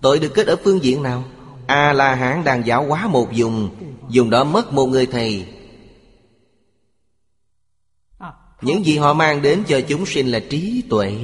[0.00, 1.24] Tội được kết ở phương diện nào?
[1.66, 3.70] A-la-hán đang giáo hóa một dùng,
[4.08, 5.46] Dùng đó mất một người thầy.
[8.62, 11.16] Những gì họ mang đến cho chúng sinh là trí tuệ.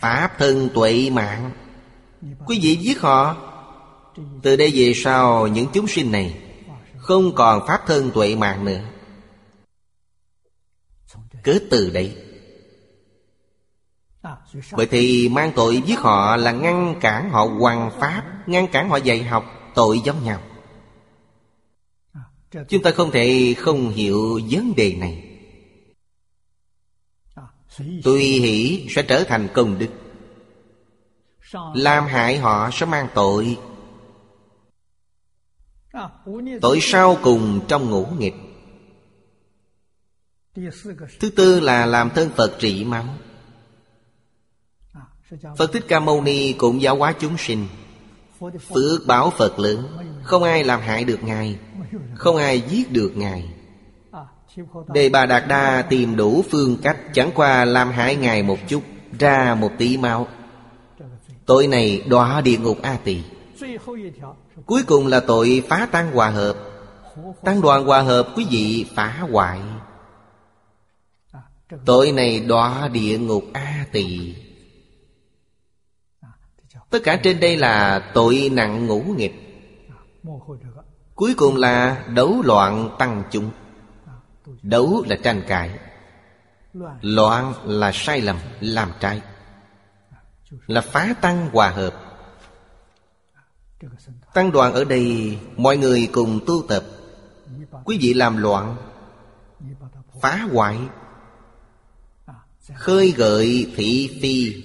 [0.00, 1.50] Pháp thân tuệ mạng.
[2.46, 3.36] Quý vị giết họ.
[4.42, 6.38] Từ đây về sau, những chúng sinh này
[6.96, 8.80] Không còn pháp thân tuệ mạng nữa.
[11.44, 12.16] Cứ từ đây.
[14.70, 18.96] Vậy thì mang tội giết họ là ngăn cản họ hoàn pháp, Ngăn cản họ
[18.96, 19.44] dạy học
[19.74, 20.40] tội giống nhau.
[22.68, 25.31] Chúng ta không thể không hiểu vấn đề này.
[28.04, 29.88] Tùy hỷ sẽ trở thành công đức.
[31.74, 33.58] Làm hại họ sẽ mang tội.
[36.60, 38.34] Tội sau cùng trong ngũ nghịch.
[41.20, 43.16] Thứ tư là làm thân Phật trị mắng.
[45.58, 47.68] Phật Thích Ca Mâu Ni cũng giáo hóa chúng sinh.
[48.74, 49.98] Phước báo Phật lớn.
[50.22, 51.58] Không ai làm hại được Ngài.
[52.14, 53.61] Không ai giết được Ngài.
[54.94, 58.82] Đề Bà Đạt Đa tìm đủ phương cách, Chẳng qua làm hại Ngài một chút,
[59.18, 60.28] Ra một tí máu.
[61.46, 63.22] Tội này đọa địa ngục A Tỳ.
[64.66, 66.56] Cuối cùng là tội phá tăng hòa hợp.
[67.44, 69.60] Tăng đoàn hòa hợp, quý vị phá hoại.
[71.84, 74.34] Tội này đọa địa ngục A Tỳ.
[76.90, 79.34] Tất cả trên đây là tội nặng ngũ nghịch.
[81.14, 83.50] Cuối cùng là đấu loạn tăng chúng.
[84.62, 85.78] Đấu là tranh cãi.
[87.00, 89.22] Loạn là sai lầm, làm trái.
[90.66, 91.94] Là phá tăng hòa hợp.
[94.34, 96.84] Tăng đoàn ở đây Mọi người cùng tu tập.
[97.84, 98.76] Quý vị làm loạn
[100.20, 100.78] Phá hoại.
[102.74, 104.64] Khơi gợi thị phi.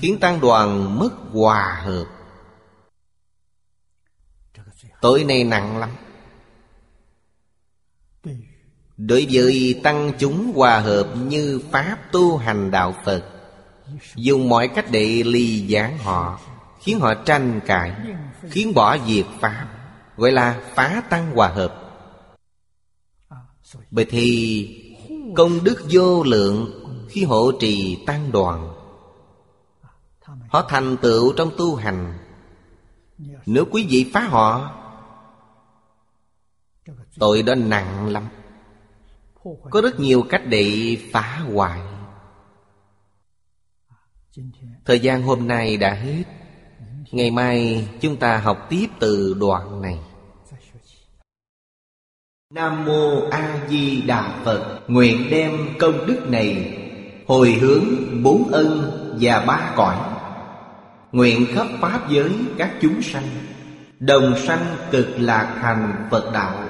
[0.00, 2.04] Khiến tăng đoàn mất hòa hợp.
[5.00, 5.90] Tội này nặng lắm.
[9.06, 13.24] Đối với tăng chúng hòa hợp như Pháp tu hành đạo Phật,
[14.14, 16.40] Dùng mọi cách để ly gián họ,
[16.80, 17.92] Khiến họ tranh cãi,
[18.50, 19.66] Khiến bỏ việc Pháp
[20.16, 21.74] Gọi là phá tăng hòa hợp.
[23.90, 24.68] Bởi thì,
[25.36, 26.70] công đức vô lượng
[27.08, 28.74] Khi hộ trì tăng đoàn.
[30.48, 32.18] Họ thành tựu trong tu hành.
[33.46, 34.76] Nếu quý vị phá họ,
[37.18, 38.28] Tội đó nặng lắm.
[39.70, 41.80] Có rất nhiều cách để phá hoại.
[44.84, 46.24] Thời gian hôm nay đã hết.
[47.10, 49.98] Ngày mai chúng ta học tiếp từ đoạn này.
[52.54, 56.76] Nam Mô A Di Đà Phật, Nguyện đem công đức này
[57.26, 57.84] Hồi hướng
[58.22, 58.90] bốn ân
[59.20, 59.96] và ba cõi.
[61.12, 63.28] Nguyện khắp Pháp giới các chúng sanh,
[63.98, 66.69] Đồng sanh cực lạc thành Phật đạo.